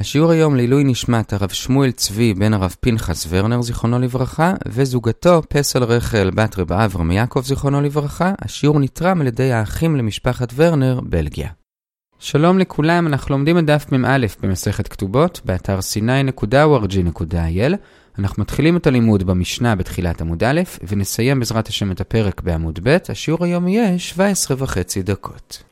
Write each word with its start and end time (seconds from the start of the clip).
השיעור 0.00 0.30
היום 0.30 0.56
לעילוי 0.56 0.84
נשמת 0.84 1.32
הרב 1.32 1.48
שמואל 1.48 1.90
צבי 1.90 2.34
בן 2.34 2.54
הרב 2.54 2.74
פנחס 2.80 3.26
ורנר 3.28 3.62
זיכרונו 3.62 3.98
לברכה 3.98 4.54
וזוגתו 4.68 5.42
פסל 5.48 5.84
רחל 5.84 6.30
בת 6.34 6.58
רב 6.58 6.72
אברהם 6.72 7.10
יעקב 7.10 7.40
זיכרונו 7.44 7.80
לברכה. 7.80 8.32
השיעור 8.38 8.80
נתרם 8.80 9.20
על 9.20 9.26
ידי 9.26 9.52
האחים 9.52 9.96
למשפחת 9.96 10.52
ורנר, 10.56 11.00
בלגיה. 11.02 11.48
שלום 12.18 12.58
לכולם, 12.58 13.06
אנחנו 13.06 13.34
לומדים 13.34 13.58
את 13.58 13.64
דף 13.64 13.92
מ"א 13.92 14.26
במסכת 14.42 14.88
כתובות, 14.88 15.40
באתר 15.44 15.78
sny.org.il. 15.78 17.74
אנחנו 18.18 18.42
מתחילים 18.42 18.76
את 18.76 18.86
הלימוד 18.86 19.22
במשנה 19.22 19.74
בתחילת 19.74 20.20
עמוד 20.20 20.44
א', 20.44 20.60
ונסיים 20.88 21.38
בעזרת 21.38 21.68
השם 21.68 21.92
את 21.92 22.00
הפרק 22.00 22.40
בעמוד 22.40 22.78
ב', 22.82 22.96
השיעור 23.08 23.44
היום 23.44 23.68
יהיה 23.68 23.98
17 23.98 24.56
וחצי 24.60 25.02
דקות. 25.02 25.62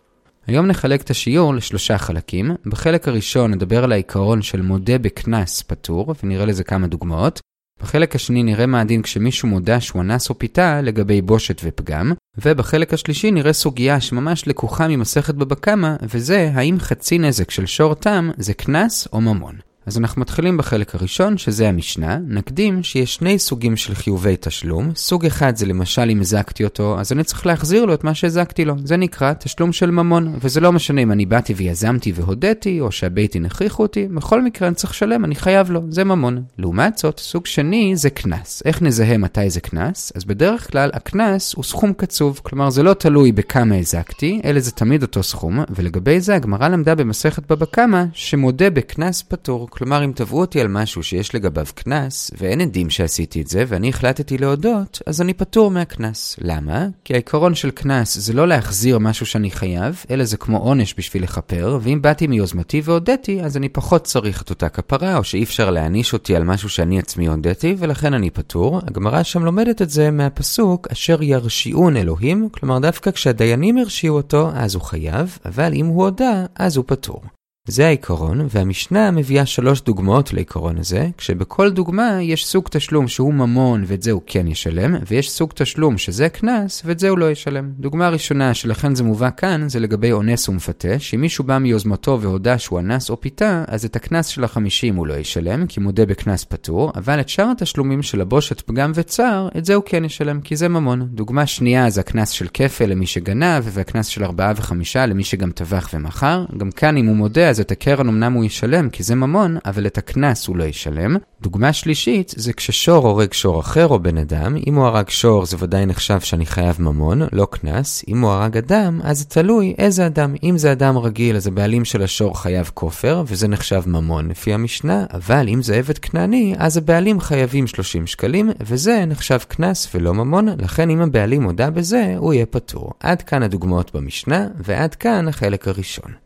היום 0.46 0.66
נחלק 0.66 1.02
את 1.02 1.10
השיעור 1.10 1.54
לשלושה 1.54 1.98
חלקים. 1.98 2.50
בחלק 2.66 3.08
הראשון 3.08 3.50
נדבר 3.54 3.84
על 3.84 3.92
העיקרון 3.92 4.42
של 4.42 4.62
מודה 4.62 4.98
בקנס 4.98 5.62
פטור, 5.62 6.14
ונראה 6.22 6.46
לזה 6.46 6.64
כמה 6.64 6.86
דוגמאות. 6.86 7.40
בחלק 7.82 8.14
השני 8.14 8.42
נראה 8.42 8.66
מה 8.66 8.80
הדין 8.80 9.02
כשמישהו 9.02 9.48
מודה 9.48 9.80
שהוא 9.80 10.02
אנס 10.02 10.30
או 10.30 10.38
פיתה 10.38 10.80
לגבי 10.82 11.22
בושת 11.22 11.60
ופגם, 11.64 12.12
ובחלק 12.38 12.94
השלישי 12.94 13.30
נראה 13.30 13.52
סוגיה 13.52 14.00
שממש 14.00 14.48
לקוחה 14.48 14.88
ממסכת 14.88 15.34
בבא 15.34 15.54
קמא, 15.54 15.96
וזה 16.02 16.50
האם 16.54 16.80
חצי 16.80 17.18
נזק 17.18 17.50
של 17.50 17.66
שור 17.66 17.94
תם 17.94 18.30
זה 18.36 18.54
קנס 18.54 19.08
או 19.12 19.20
ממון. 19.20 19.65
אז 19.86 19.98
אנחנו 19.98 20.20
מתחילים 20.20 20.56
בחלק 20.56 20.94
הראשון, 20.94 21.38
שזה 21.38 21.68
המשנה. 21.68 22.18
נקדים 22.28 22.82
שיש 22.82 23.14
שני 23.14 23.38
סוגים 23.38 23.76
של 23.76 23.94
חיובי 23.94 24.36
תשלום. 24.40 24.90
סוג 24.94 25.26
אחד 25.26 25.56
זה 25.56 25.66
למשל 25.66 26.10
אם 26.10 26.20
הזקתי 26.20 26.64
אותו, 26.64 27.00
אז 27.00 27.12
אני 27.12 27.24
צריך 27.24 27.46
להחזיר 27.46 27.84
לו 27.84 27.94
את 27.94 28.04
מה 28.04 28.14
שהזקתי 28.14 28.64
לו. 28.64 28.74
זה 28.84 28.96
נקרא 28.96 29.32
תשלום 29.32 29.72
של 29.72 29.90
ממון, 29.90 30.34
וזה 30.40 30.60
לא 30.60 30.72
משנה 30.72 31.02
אם 31.02 31.12
אני 31.12 31.26
באתי 31.26 31.54
ויזמתי 31.54 32.12
והודיתי, 32.14 32.80
או 32.80 32.92
שהבית 32.92 33.32
דין 33.32 33.44
הכריחו 33.44 33.82
אותי, 33.82 34.08
בכל 34.08 34.42
מקרה 34.42 34.68
אני 34.68 34.74
צריך 34.74 34.92
לשלם, 34.92 35.24
אני 35.24 35.34
חייב 35.34 35.70
לו, 35.70 35.80
זה 35.88 36.04
ממון. 36.04 36.42
לעומת 36.58 36.98
זאת, 36.98 37.18
סוג 37.18 37.46
שני 37.46 37.96
זה 37.96 38.10
קנס. 38.10 38.62
איך 38.64 38.82
נזהה 38.82 39.18
מתי 39.18 39.50
זה 39.50 39.60
קנס? 39.60 40.12
אז 40.14 40.24
בדרך 40.24 40.70
כלל 40.72 40.90
הקנס 40.92 41.54
הוא 41.54 41.64
סכום 41.64 41.92
קצוב, 41.92 42.40
כלומר 42.42 42.70
זה 42.70 42.82
לא 42.82 42.94
תלוי 42.94 43.32
בכמה 43.32 43.76
הזקתי, 43.76 44.40
אלא 44.44 44.60
זה 44.60 44.70
תמיד 44.70 45.02
אותו 45.02 45.22
סכום, 45.22 45.60
ולגבי 45.70 46.20
זה 46.20 46.34
הגמרא 46.34 46.68
למדה 46.68 46.94
במסכת 46.94 47.52
בבא 47.52 47.66
קמא, 47.66 48.04
שמודה 48.12 48.70
בקנס 48.70 49.22
פטור. 49.22 49.68
כלומר, 49.76 50.04
אם 50.04 50.12
תבעו 50.14 50.40
אותי 50.40 50.60
על 50.60 50.68
משהו 50.68 51.02
שיש 51.02 51.34
לגביו 51.34 51.66
קנס, 51.74 52.30
ואין 52.38 52.60
עדים 52.60 52.90
שעשיתי 52.90 53.42
את 53.42 53.46
זה, 53.46 53.64
ואני 53.68 53.88
החלטתי 53.88 54.38
להודות, 54.38 55.02
אז 55.06 55.20
אני 55.20 55.34
פטור 55.34 55.70
מהקנס. 55.70 56.36
למה? 56.40 56.86
כי 57.04 57.12
העיקרון 57.12 57.54
של 57.54 57.70
קנס 57.70 58.18
זה 58.18 58.32
לא 58.32 58.48
להחזיר 58.48 58.98
משהו 58.98 59.26
שאני 59.26 59.50
חייב, 59.50 60.04
אלא 60.10 60.24
זה 60.24 60.36
כמו 60.36 60.58
עונש 60.58 60.94
בשביל 60.98 61.22
לכפר, 61.22 61.78
ואם 61.82 62.02
באתי 62.02 62.26
מיוזמתי 62.26 62.82
והודיתי, 62.84 63.42
אז 63.42 63.56
אני 63.56 63.68
פחות 63.68 64.04
צריך 64.04 64.42
את 64.42 64.50
אותה 64.50 64.68
כפרה, 64.68 65.16
או 65.16 65.24
שאי 65.24 65.42
אפשר 65.42 65.70
להעניש 65.70 66.12
אותי 66.12 66.36
על 66.36 66.44
משהו 66.44 66.68
שאני 66.68 66.98
עצמי 66.98 67.26
הודיתי, 67.26 67.74
ולכן 67.78 68.14
אני 68.14 68.30
פטור. 68.30 68.80
הגמרא 68.86 69.22
שם 69.22 69.44
לומדת 69.44 69.82
את 69.82 69.90
זה 69.90 70.10
מהפסוק, 70.10 70.88
אשר 70.92 71.22
ירשיעון 71.22 71.96
אלוהים, 71.96 72.48
כלומר 72.52 72.78
דווקא 72.78 73.10
כשהדיינים 73.10 73.78
הרשיעו 73.78 74.16
אותו, 74.16 74.50
אז 74.54 74.74
הוא 74.74 74.82
חייב, 74.82 75.38
אבל 75.44 75.72
אם 75.74 75.86
הוא 75.86 76.04
הודה, 76.04 76.46
אז 76.54 76.76
הוא 76.76 76.84
פטור. 76.88 77.22
זה 77.68 77.86
העיקרון, 77.86 78.46
והמשנה 78.50 79.10
מביאה 79.10 79.46
שלוש 79.46 79.80
דוגמאות 79.80 80.32
לעיקרון 80.32 80.78
הזה, 80.78 81.08
כשבכל 81.18 81.70
דוגמה 81.70 82.18
יש 82.22 82.46
סוג 82.46 82.68
תשלום 82.70 83.08
שהוא 83.08 83.34
ממון 83.34 83.84
ואת 83.86 84.02
זה 84.02 84.10
הוא 84.10 84.22
כן 84.26 84.46
ישלם, 84.46 84.96
ויש 85.08 85.30
סוג 85.30 85.52
תשלום 85.54 85.98
שזה 85.98 86.28
קנס 86.28 86.82
ואת 86.84 86.98
זה 86.98 87.08
הוא 87.08 87.18
לא 87.18 87.30
ישלם. 87.30 87.70
דוגמה 87.78 88.08
ראשונה 88.08 88.54
שלכן 88.54 88.94
זה 88.94 89.04
מובא 89.04 89.28
כאן, 89.36 89.68
זה 89.68 89.80
לגבי 89.80 90.12
אונס 90.12 90.48
ומפתה, 90.48 90.98
שאם 90.98 91.20
מישהו 91.20 91.44
בא 91.44 91.58
מיוזמתו 91.58 92.18
והודה 92.20 92.58
שהוא 92.58 92.80
אנס 92.80 93.10
או 93.10 93.20
פיתה, 93.20 93.64
אז 93.68 93.84
את 93.84 93.96
הקנס 93.96 94.26
של 94.26 94.44
החמישים 94.44 94.96
הוא 94.96 95.06
לא 95.06 95.14
ישלם, 95.14 95.66
כי 95.66 95.80
מודה 95.80 96.06
בקנס 96.06 96.44
פטור, 96.44 96.92
אבל 96.94 97.20
את 97.20 97.28
שאר 97.28 97.50
התשלומים 97.50 98.02
של 98.02 98.20
הבושת 98.20 98.60
פגם 98.60 98.92
וצער, 98.94 99.48
את 99.58 99.64
זה 99.64 99.74
הוא 99.74 99.82
כן 99.86 100.04
ישלם, 100.04 100.40
כי 100.40 100.56
זה 100.56 100.68
ממון. 100.68 101.08
דוגמה 101.10 101.46
שנייה 101.46 101.90
זה 101.90 102.00
הקנס 102.00 102.30
של 102.30 102.46
כפל 102.54 102.86
למי 102.86 103.06
שגנב, 103.06 103.62
והקנס 103.64 104.06
של 104.06 104.24
ארבעה 104.24 104.52
וחמישה 104.56 105.06
למי 105.06 105.24
שגם 105.24 105.50
טבח 105.50 105.90
ומכר. 105.94 106.44
גם 106.56 106.70
כאן 106.70 106.96
אם 106.96 107.06
הוא 107.06 107.16
מודה 107.16 107.55
אז 107.56 107.60
את 107.60 107.70
הקרן 107.70 108.08
אמנם 108.08 108.32
הוא 108.32 108.44
ישלם, 108.44 108.90
כי 108.90 109.02
זה 109.02 109.14
ממון, 109.14 109.56
אבל 109.64 109.86
את 109.86 109.98
הקנס 109.98 110.46
הוא 110.46 110.56
לא 110.56 110.64
ישלם. 110.64 111.16
דוגמה 111.42 111.72
שלישית 111.72 112.34
זה 112.36 112.52
כששור 112.52 113.08
הורג 113.08 113.32
שור 113.32 113.60
אחר 113.60 113.86
או 113.86 113.98
בן 113.98 114.18
אדם, 114.18 114.56
אם 114.66 114.74
הוא 114.74 114.84
הרג 114.84 115.08
שור 115.08 115.46
זה 115.46 115.56
ודאי 115.60 115.86
נחשב 115.86 116.20
שאני 116.20 116.46
חייב 116.46 116.76
ממון, 116.82 117.22
לא 117.32 117.46
קנס. 117.50 118.04
אם 118.08 118.20
הוא 118.20 118.30
הרג 118.30 118.56
אדם, 118.56 119.00
אז 119.04 119.18
זה 119.18 119.24
תלוי 119.24 119.74
איזה 119.78 120.06
אדם. 120.06 120.34
אם 120.42 120.58
זה 120.58 120.72
אדם 120.72 120.98
רגיל, 120.98 121.36
אז 121.36 121.46
הבעלים 121.46 121.84
של 121.84 122.02
השור 122.02 122.40
חייב 122.40 122.70
כופר, 122.74 123.22
וזה 123.26 123.48
נחשב 123.48 123.82
ממון 123.86 124.28
לפי 124.28 124.54
המשנה, 124.54 125.06
אבל 125.14 125.48
אם 125.48 125.62
זה 125.62 125.74
עבד 125.76 125.98
כנעני, 125.98 126.54
אז 126.58 126.76
הבעלים 126.76 127.20
חייבים 127.20 127.66
30 127.66 128.06
שקלים, 128.06 128.50
וזה 128.60 129.04
נחשב 129.06 129.38
קנס 129.48 129.88
ולא 129.94 130.14
ממון, 130.14 130.48
לכן 130.58 130.90
אם 130.90 131.00
הבעלים 131.00 131.42
הודה 131.42 131.70
בזה, 131.70 132.14
הוא 132.16 132.34
יהיה 132.34 132.46
פטור. 132.46 132.92
עד 133.00 133.22
כאן 133.22 133.42
הדוגמאות 133.42 133.94
במשנה, 133.94 134.46
ועד 134.58 134.94
כאן 134.94 135.28
החלק 135.28 135.68
הראשון. 135.68 136.25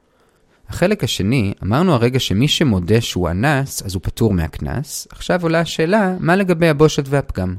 החלק 0.70 1.04
השני, 1.04 1.52
אמרנו 1.62 1.92
הרגע 1.92 2.20
שמי 2.20 2.48
שמודה 2.48 3.00
שהוא 3.00 3.30
אנס, 3.30 3.82
אז 3.82 3.94
הוא 3.94 4.00
פטור 4.02 4.32
מהקנס. 4.32 5.08
עכשיו 5.10 5.42
עולה 5.42 5.60
השאלה, 5.60 6.14
מה 6.20 6.36
לגבי 6.36 6.68
הבושת 6.68 7.04
והפגם? 7.08 7.56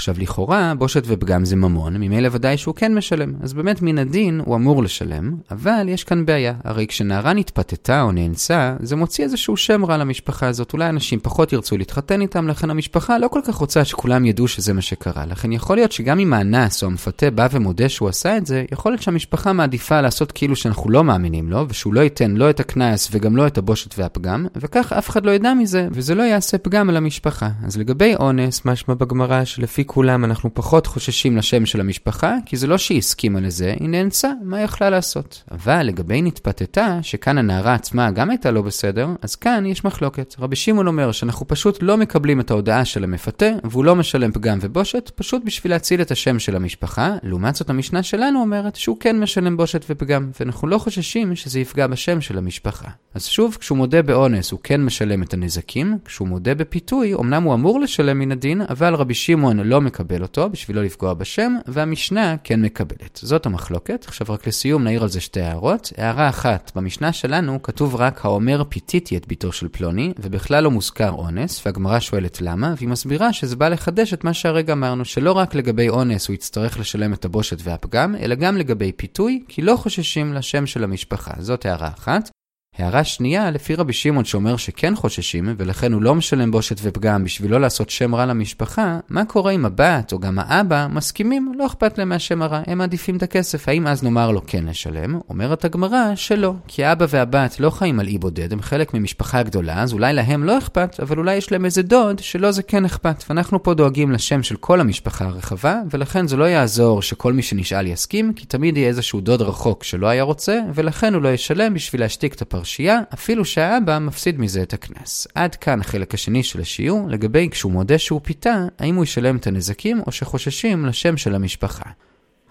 עכשיו 0.00 0.14
לכאורה, 0.18 0.72
בושת 0.78 1.02
ופגם 1.06 1.44
זה 1.44 1.56
ממון, 1.56 1.96
ממילא 1.96 2.28
ודאי 2.32 2.56
שהוא 2.56 2.74
כן 2.74 2.94
משלם. 2.94 3.32
אז 3.40 3.52
באמת 3.52 3.82
מן 3.82 3.98
הדין 3.98 4.40
הוא 4.44 4.56
אמור 4.56 4.82
לשלם, 4.82 5.34
אבל 5.50 5.88
יש 5.88 6.04
כאן 6.04 6.26
בעיה. 6.26 6.54
הרי 6.64 6.86
כשנערה 6.86 7.32
נתפתתה 7.32 8.02
או 8.02 8.12
נאנסה, 8.12 8.76
זה 8.80 8.96
מוציא 8.96 9.24
איזשהו 9.24 9.56
שם 9.56 9.84
רע 9.84 9.96
למשפחה 9.96 10.46
הזאת. 10.46 10.72
אולי 10.72 10.88
אנשים 10.88 11.20
פחות 11.22 11.52
ירצו 11.52 11.78
להתחתן 11.78 12.20
איתם, 12.20 12.48
לכן 12.48 12.70
המשפחה 12.70 13.18
לא 13.18 13.28
כל 13.28 13.40
כך 13.44 13.54
רוצה 13.54 13.84
שכולם 13.84 14.24
ידעו 14.24 14.48
שזה 14.48 14.72
מה 14.72 14.80
שקרה. 14.80 15.26
לכן 15.26 15.52
יכול 15.52 15.76
להיות 15.76 15.92
שגם 15.92 16.18
אם 16.18 16.32
האנס 16.32 16.82
או 16.82 16.88
המפתה 16.88 17.30
בא 17.30 17.48
ומודה 17.52 17.88
שהוא 17.88 18.08
עשה 18.08 18.36
את 18.36 18.46
זה, 18.46 18.64
יכול 18.72 18.92
להיות 18.92 19.02
שהמשפחה 19.02 19.52
מעדיפה 19.52 20.00
לעשות 20.00 20.32
כאילו 20.32 20.56
שאנחנו 20.56 20.90
לא 20.90 21.04
מאמינים 21.04 21.50
לו, 21.50 21.68
ושהוא 21.68 21.94
לא 21.94 22.00
ייתן 22.00 22.30
לא 22.30 22.50
את 22.50 22.60
הקנס 22.60 23.08
וגם 23.12 23.36
לא 23.36 23.46
את 23.46 23.58
הבושת 23.58 23.98
והפגם, 23.98 24.46
וכך 24.56 24.92
אף 24.92 25.10
אחד 25.10 25.26
לא 25.26 25.30
ידע 25.30 25.54
מזה, 25.54 25.88
וזה 25.92 26.14
לא 26.14 26.22
יעשה 26.22 26.58
פגם 26.58 26.88
על 26.88 26.96
המשפחה. 26.96 27.48
אז 27.64 27.76
לגבי 27.76 28.14
אונס, 28.14 28.64
משמע 28.64 28.94
בגמרא 28.94 29.44
שלפי 29.44 29.84
כולם 29.92 30.24
אנחנו 30.24 30.54
פחות 30.54 30.86
חוששים 30.86 31.36
לשם 31.36 31.66
של 31.66 31.80
המשפחה, 31.80 32.34
כי 32.46 32.56
זה 32.56 32.66
לא 32.66 32.78
שהיא 32.78 32.98
הסכימה 32.98 33.40
לזה, 33.40 33.74
היא 33.80 33.88
נאנסה, 33.88 34.32
מה 34.42 34.56
היא 34.56 34.64
יכלה 34.64 34.90
לעשות? 34.90 35.42
אבל 35.50 35.82
לגבי 35.82 36.22
נתפתתה, 36.22 36.98
שכאן 37.02 37.38
הנערה 37.38 37.74
עצמה 37.74 38.10
גם 38.10 38.30
הייתה 38.30 38.50
לא 38.50 38.62
בסדר, 38.62 39.08
אז 39.22 39.36
כאן 39.36 39.66
יש 39.66 39.84
מחלוקת. 39.84 40.34
רבי 40.38 40.56
שמעון 40.56 40.86
אומר 40.86 41.12
שאנחנו 41.12 41.48
פשוט 41.48 41.78
לא 41.82 41.96
מקבלים 41.96 42.40
את 42.40 42.50
ההודעה 42.50 42.84
של 42.84 43.04
המפתה, 43.04 43.46
והוא 43.64 43.84
לא 43.84 43.96
משלם 43.96 44.32
פגם 44.32 44.58
ובושת, 44.60 45.10
פשוט 45.14 45.42
בשביל 45.44 45.72
להציל 45.72 46.02
את 46.02 46.10
השם 46.10 46.38
של 46.38 46.56
המשפחה. 46.56 47.14
לעומת 47.22 47.54
זאת 47.54 47.70
המשנה 47.70 48.02
שלנו 48.02 48.40
אומרת 48.40 48.76
שהוא 48.76 48.96
כן 49.00 49.20
משלם 49.20 49.56
בושת 49.56 49.84
ופגם, 49.90 50.30
ואנחנו 50.40 50.68
לא 50.68 50.78
חוששים 50.78 51.36
שזה 51.36 51.60
יפגע 51.60 51.86
בשם 51.86 52.20
של 52.20 52.38
המשפחה. 52.38 52.88
אז 53.14 53.24
שוב, 53.24 53.56
כשהוא 53.60 53.78
מודה 53.78 54.02
באונס 54.02 54.50
הוא 54.50 54.60
כן 54.62 54.84
משלם 54.84 55.22
את 55.22 55.34
הנזקים, 55.34 55.98
כשהוא 56.04 56.28
מודה 56.28 56.54
בפיתוי, 56.54 57.14
אמנם 57.14 57.42
הוא 57.42 57.54
אמור 57.54 57.80
לשלם 57.80 58.18
מן 58.18 58.32
הדין, 58.32 58.62
אבל 58.68 58.94
רבי 58.94 59.14
שמעון 59.14 59.58
לא 59.70 59.80
מקבל 59.80 60.22
אותו 60.22 60.50
בשביל 60.50 60.76
לא 60.76 60.84
לפגוע 60.84 61.14
בשם, 61.14 61.52
והמשנה 61.66 62.36
כן 62.44 62.62
מקבלת. 62.62 63.20
זאת 63.22 63.46
המחלוקת. 63.46 64.04
עכשיו 64.08 64.26
רק 64.30 64.46
לסיום 64.46 64.84
נעיר 64.84 65.02
על 65.02 65.08
זה 65.08 65.20
שתי 65.20 65.40
הערות. 65.40 65.92
הערה 65.96 66.28
אחת, 66.28 66.72
במשנה 66.74 67.12
שלנו 67.12 67.62
כתוב 67.62 67.94
רק 67.94 68.24
האומר 68.24 68.62
פיתיתי 68.68 69.16
את 69.16 69.28
ביתו 69.28 69.52
של 69.52 69.68
פלוני, 69.68 70.12
ובכלל 70.18 70.64
לא 70.64 70.70
מוזכר 70.70 71.10
אונס, 71.10 71.66
והגמרא 71.66 72.00
שואלת 72.00 72.40
למה, 72.40 72.74
והיא 72.76 72.88
מסבירה 72.88 73.32
שזה 73.32 73.56
בא 73.56 73.68
לחדש 73.68 74.14
את 74.14 74.24
מה 74.24 74.34
שהרגע 74.34 74.72
אמרנו, 74.72 75.04
שלא 75.04 75.32
רק 75.32 75.54
לגבי 75.54 75.88
אונס 75.88 76.28
הוא 76.28 76.34
יצטרך 76.34 76.78
לשלם 76.78 77.12
את 77.12 77.24
הבושת 77.24 77.58
והפגם, 77.62 78.14
אלא 78.16 78.34
גם 78.34 78.56
לגבי 78.56 78.92
פיתוי, 78.92 79.42
כי 79.48 79.62
לא 79.62 79.76
חוששים 79.76 80.32
לשם 80.34 80.66
של 80.66 80.84
המשפחה. 80.84 81.32
זאת 81.38 81.66
הערה 81.66 81.88
אחת. 81.98 82.30
הערה 82.78 83.04
שנייה, 83.04 83.50
לפי 83.50 83.74
רבי 83.74 83.92
שמעון 83.92 84.24
שאומר 84.24 84.56
שכן 84.56 84.96
חוששים, 84.96 85.54
ולכן 85.56 85.92
הוא 85.92 86.02
לא 86.02 86.14
משלם 86.14 86.50
בושת 86.50 86.76
ופגם 86.82 87.24
בשביל 87.24 87.50
לא 87.50 87.60
לעשות 87.60 87.90
שם 87.90 88.14
רע 88.14 88.26
למשפחה, 88.26 88.98
מה 89.08 89.24
קורה 89.24 89.52
אם 89.52 89.64
הבת 89.64 90.12
או 90.12 90.18
גם 90.18 90.38
האבא 90.38 90.86
מסכימים, 90.90 91.52
לא 91.58 91.66
אכפת 91.66 91.98
להם 91.98 92.08
מהשם 92.08 92.42
הרע, 92.42 92.60
הם 92.66 92.78
מעדיפים 92.78 93.16
את 93.16 93.22
הכסף, 93.22 93.68
האם 93.68 93.86
אז 93.86 94.02
נאמר 94.02 94.30
לו 94.30 94.40
כן 94.46 94.64
לשלם? 94.64 95.20
אומרת 95.28 95.64
הגמרא 95.64 96.14
שלא, 96.14 96.54
כי 96.66 96.84
האבא 96.84 97.06
והבת 97.08 97.60
לא 97.60 97.70
חיים 97.70 98.00
על 98.00 98.06
אי 98.06 98.18
בודד, 98.18 98.52
הם 98.52 98.62
חלק 98.62 98.94
ממשפחה 98.94 99.42
גדולה, 99.42 99.82
אז 99.82 99.92
אולי 99.92 100.12
להם 100.12 100.44
לא 100.44 100.58
אכפת, 100.58 100.96
אבל 101.02 101.18
אולי 101.18 101.34
יש 101.34 101.52
להם 101.52 101.64
איזה 101.64 101.82
דוד 101.82 102.18
שלא 102.18 102.50
זה 102.50 102.62
כן 102.62 102.84
אכפת, 102.84 103.24
ואנחנו 103.28 103.62
פה 103.62 103.74
דואגים 103.74 104.12
לשם 104.12 104.42
של 104.42 104.56
כל 104.56 104.80
המשפחה 104.80 105.24
הרחבה, 105.24 105.80
ולכן 105.90 106.28
זה 106.28 106.36
לא 106.36 106.44
יעזור 106.44 107.02
שכל 107.02 107.32
מי 107.32 107.42
שנשאל 107.42 107.86
יסכים, 107.86 108.32
כי 108.32 108.46
תמיד 108.46 108.76
יהיה 108.76 108.88
איזשהו 108.88 109.20
דוד 109.20 109.42
רחוק 109.42 109.84
שלא 109.84 110.06
היה 110.06 110.22
רוצה, 110.22 110.60
ולכן 110.74 111.14
הוא 111.14 111.22
לא 111.22 111.28
ישלם 111.28 111.74
בשביל 111.74 112.00
להשתיק 112.00 112.34
את 112.34 112.42
הפרשייה. 112.42 112.59
פרשייה, 112.60 113.00
אפילו 113.14 113.44
שהאבא 113.44 113.98
מפסיד 113.98 114.40
מזה 114.40 114.62
את 114.62 114.72
הקנס. 114.72 115.26
עד 115.34 115.54
כאן 115.54 115.80
החלק 115.80 116.14
השני 116.14 116.42
של 116.42 116.60
השיעור, 116.60 117.08
לגבי 117.08 117.48
כשהוא 117.50 117.72
מודה 117.72 117.98
שהוא 117.98 118.20
פיתה, 118.24 118.64
האם 118.78 118.94
הוא 118.94 119.04
ישלם 119.04 119.36
את 119.36 119.46
הנזקים 119.46 120.00
או 120.06 120.12
שחוששים 120.12 120.86
לשם 120.86 121.16
של 121.16 121.34
המשפחה. 121.34 121.90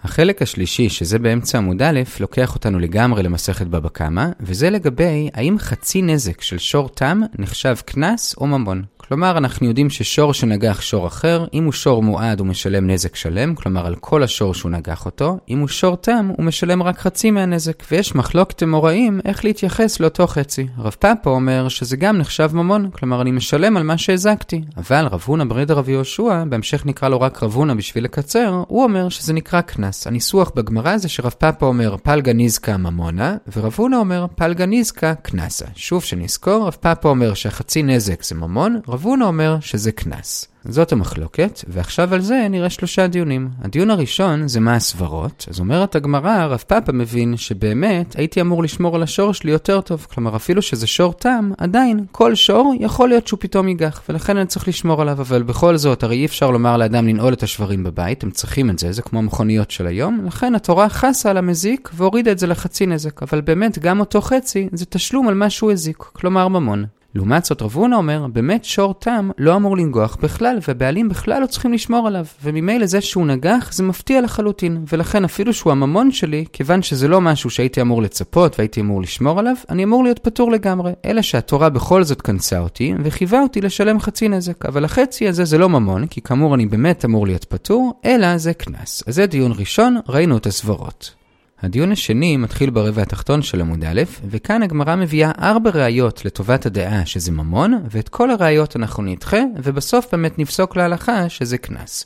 החלק 0.04 0.42
השלישי, 0.42 0.88
שזה 0.88 1.18
באמצע 1.18 1.58
עמוד 1.58 1.82
א', 1.82 2.00
לוקח 2.20 2.54
אותנו 2.54 2.78
לגמרי 2.78 3.22
למסכת 3.22 3.66
בבא 3.66 3.88
קמא, 3.88 4.26
וזה 4.40 4.70
לגבי 4.70 5.30
האם 5.34 5.58
חצי 5.58 6.02
נזק 6.02 6.40
של 6.40 6.58
שור 6.58 6.88
תם 6.88 7.20
נחשב 7.38 7.74
קנס 7.84 8.34
או 8.36 8.46
ממון. 8.46 8.82
כלומר, 9.10 9.38
אנחנו 9.38 9.66
יודעים 9.66 9.90
ששור 9.90 10.34
שנגח 10.34 10.80
שור 10.80 11.06
אחר, 11.06 11.46
אם 11.54 11.64
הוא 11.64 11.72
שור 11.72 12.02
מועד 12.02 12.40
הוא 12.40 12.46
משלם 12.46 12.90
נזק 12.90 13.16
שלם, 13.16 13.54
כלומר 13.54 13.86
על 13.86 13.94
כל 13.94 14.22
השור 14.22 14.54
שהוא 14.54 14.70
נגח 14.70 15.06
אותו, 15.06 15.38
אם 15.48 15.58
הוא 15.58 15.68
שור 15.68 15.96
תם 15.96 16.30
הוא 16.36 16.44
משלם 16.46 16.82
רק 16.82 16.98
חצי 16.98 17.30
מהנזק, 17.30 17.82
ויש 17.90 18.14
מחלוקת 18.14 18.62
אמוראים 18.62 19.20
איך 19.24 19.44
להתייחס 19.44 20.00
לאותו 20.00 20.26
חצי. 20.26 20.66
רב 20.78 20.96
פאפה 20.98 21.30
אומר 21.30 21.68
שזה 21.68 21.96
גם 21.96 22.18
נחשב 22.18 22.50
ממון, 22.52 22.90
כלומר 22.90 23.22
אני 23.22 23.30
משלם 23.30 23.76
על 23.76 23.82
מה 23.82 23.98
שהזקתי. 23.98 24.62
אבל 24.76 25.06
רב 25.06 25.22
הונא 25.26 25.44
בריד 25.44 25.70
רב 25.70 25.88
יהושע, 25.88 26.44
בהמשך 26.48 26.86
נקרא 26.86 27.08
לו 27.08 27.20
רק 27.20 27.42
רב 27.42 27.54
הונא 27.54 27.74
בשביל 27.74 28.04
לקצר, 28.04 28.62
הוא 28.68 28.84
אומר 28.84 29.08
שזה 29.08 29.32
נקרא 29.32 29.60
קנס. 29.60 30.06
הניסוח 30.06 30.52
בגמרא 30.56 30.96
זה 30.96 31.08
שרב 31.08 31.34
פאפה 31.38 31.66
אומר 31.66 31.96
פלגה 32.02 32.32
ניזקה 32.32 32.76
ממונה, 32.76 33.36
ורב 33.56 33.74
הונא 33.76 33.96
אומר 33.96 34.26
פלגה 34.34 34.66
ניזקה 34.66 35.14
קנסה. 35.14 35.66
שוב 35.74 36.02
שנזכור, 36.04 36.66
רב 36.66 36.76
פאפה 36.80 37.08
אומר 37.08 37.34
שהחצי 37.34 37.82
נזק 37.82 38.22
זה 38.24 38.34
ממון, 38.34 38.80
רב 38.88 38.99
הונא 39.02 39.24
אומר 39.24 39.56
שזה 39.60 39.92
קנס. 39.92 40.46
זאת 40.64 40.92
המחלוקת, 40.92 41.64
ועכשיו 41.68 42.14
על 42.14 42.20
זה 42.20 42.46
נראה 42.50 42.70
שלושה 42.70 43.06
דיונים. 43.06 43.48
הדיון 43.62 43.90
הראשון 43.90 44.48
זה 44.48 44.60
מה 44.60 44.74
הסברות, 44.74 45.46
אז 45.50 45.60
אומרת 45.60 45.96
הגמרא, 45.96 46.44
רב 46.46 46.64
פאפה 46.66 46.92
מבין 46.92 47.36
שבאמת 47.36 48.16
הייתי 48.16 48.40
אמור 48.40 48.62
לשמור 48.62 48.96
על 48.96 49.02
השור 49.02 49.34
שלי 49.34 49.50
יותר 49.50 49.80
טוב. 49.80 50.06
כלומר, 50.14 50.36
אפילו 50.36 50.62
שזה 50.62 50.86
שור 50.86 51.12
תם, 51.12 51.50
עדיין 51.58 52.04
כל 52.12 52.34
שור 52.34 52.74
יכול 52.80 53.08
להיות 53.08 53.26
שהוא 53.26 53.40
פתאום 53.40 53.68
ייגח, 53.68 54.02
ולכן 54.08 54.36
אני 54.36 54.46
צריך 54.46 54.68
לשמור 54.68 55.02
עליו. 55.02 55.20
אבל 55.20 55.42
בכל 55.42 55.76
זאת, 55.76 56.02
הרי 56.02 56.16
אי 56.16 56.26
אפשר 56.26 56.50
לומר 56.50 56.76
לאדם 56.76 57.08
לנעול 57.08 57.32
את 57.32 57.42
השברים 57.42 57.84
בבית, 57.84 58.22
הם 58.22 58.30
צריכים 58.30 58.70
את 58.70 58.78
זה, 58.78 58.92
זה 58.92 59.02
כמו 59.02 59.18
המכוניות 59.18 59.70
של 59.70 59.86
היום, 59.86 60.24
לכן 60.26 60.54
התורה 60.54 60.88
חסה 60.88 61.30
על 61.30 61.36
המזיק 61.36 61.90
והורידה 61.94 62.32
את 62.32 62.38
זה 62.38 62.46
לחצי 62.46 62.86
נזק. 62.86 63.22
אבל 63.22 63.40
באמת, 63.40 63.78
גם 63.78 64.00
אותו 64.00 64.20
חצי 64.20 64.68
זה 64.72 64.84
תשלום 64.86 65.28
על 65.28 65.34
מה 65.34 65.50
שהוא 65.50 65.72
הזיק, 65.72 65.96
כלומר 65.98 66.48
ממון. 66.48 66.84
לעומת 67.14 67.44
זאת 67.44 67.62
רב 67.62 67.74
הונא 67.74 67.94
אומר, 67.94 68.26
באמת 68.32 68.64
שור 68.64 68.94
תם 68.94 69.30
לא 69.38 69.56
אמור 69.56 69.76
לנגוח 69.76 70.16
בכלל, 70.22 70.58
והבעלים 70.68 71.08
בכלל 71.08 71.42
לא 71.42 71.46
צריכים 71.46 71.72
לשמור 71.72 72.06
עליו, 72.06 72.26
וממילא 72.42 72.86
זה 72.86 73.00
שהוא 73.00 73.26
נגח 73.26 73.70
זה 73.72 73.82
מפתיע 73.82 74.20
לחלוטין, 74.20 74.84
ולכן 74.92 75.24
אפילו 75.24 75.54
שהוא 75.54 75.72
הממון 75.72 76.10
שלי, 76.12 76.44
כיוון 76.52 76.82
שזה 76.82 77.08
לא 77.08 77.20
משהו 77.20 77.50
שהייתי 77.50 77.80
אמור 77.80 78.02
לצפות 78.02 78.58
והייתי 78.58 78.80
אמור 78.80 79.02
לשמור 79.02 79.38
עליו, 79.38 79.54
אני 79.70 79.84
אמור 79.84 80.04
להיות 80.04 80.18
פטור 80.18 80.50
לגמרי. 80.50 80.92
אלא 81.04 81.22
שהתורה 81.22 81.68
בכל 81.68 82.04
זאת 82.04 82.22
כנסה 82.22 82.58
אותי, 82.58 82.94
וחייבה 83.04 83.40
אותי 83.40 83.60
לשלם 83.60 84.00
חצי 84.00 84.28
נזק, 84.28 84.66
אבל 84.66 84.84
החצי 84.84 85.28
הזה 85.28 85.44
זה 85.44 85.58
לא 85.58 85.68
ממון, 85.68 86.06
כי 86.06 86.20
כאמור 86.20 86.54
אני 86.54 86.66
באמת 86.66 87.04
אמור 87.04 87.26
להיות 87.26 87.44
פטור, 87.44 88.00
אלא 88.04 88.38
זה 88.38 88.54
קנס. 88.54 89.02
אז 89.06 89.14
זה 89.14 89.26
דיון 89.26 89.52
ראשון, 89.58 89.96
ראינו 90.08 90.36
את 90.36 90.46
הסברות. 90.46 91.19
הדיון 91.62 91.92
השני 91.92 92.36
מתחיל 92.36 92.70
ברבע 92.70 93.02
התחתון 93.02 93.42
של 93.42 93.60
עמוד 93.60 93.84
א', 93.84 94.02
וכאן 94.30 94.62
הגמרא 94.62 94.96
מביאה 94.96 95.30
ארבע 95.38 95.70
ראיות 95.70 96.24
לטובת 96.24 96.66
הדעה 96.66 97.06
שזה 97.06 97.32
ממון, 97.32 97.82
ואת 97.90 98.08
כל 98.08 98.30
הראיות 98.30 98.76
אנחנו 98.76 99.02
נדחה, 99.02 99.40
ובסוף 99.62 100.06
באמת 100.12 100.38
נפסוק 100.38 100.76
להלכה 100.76 101.28
שזה 101.28 101.58
קנס. 101.58 102.04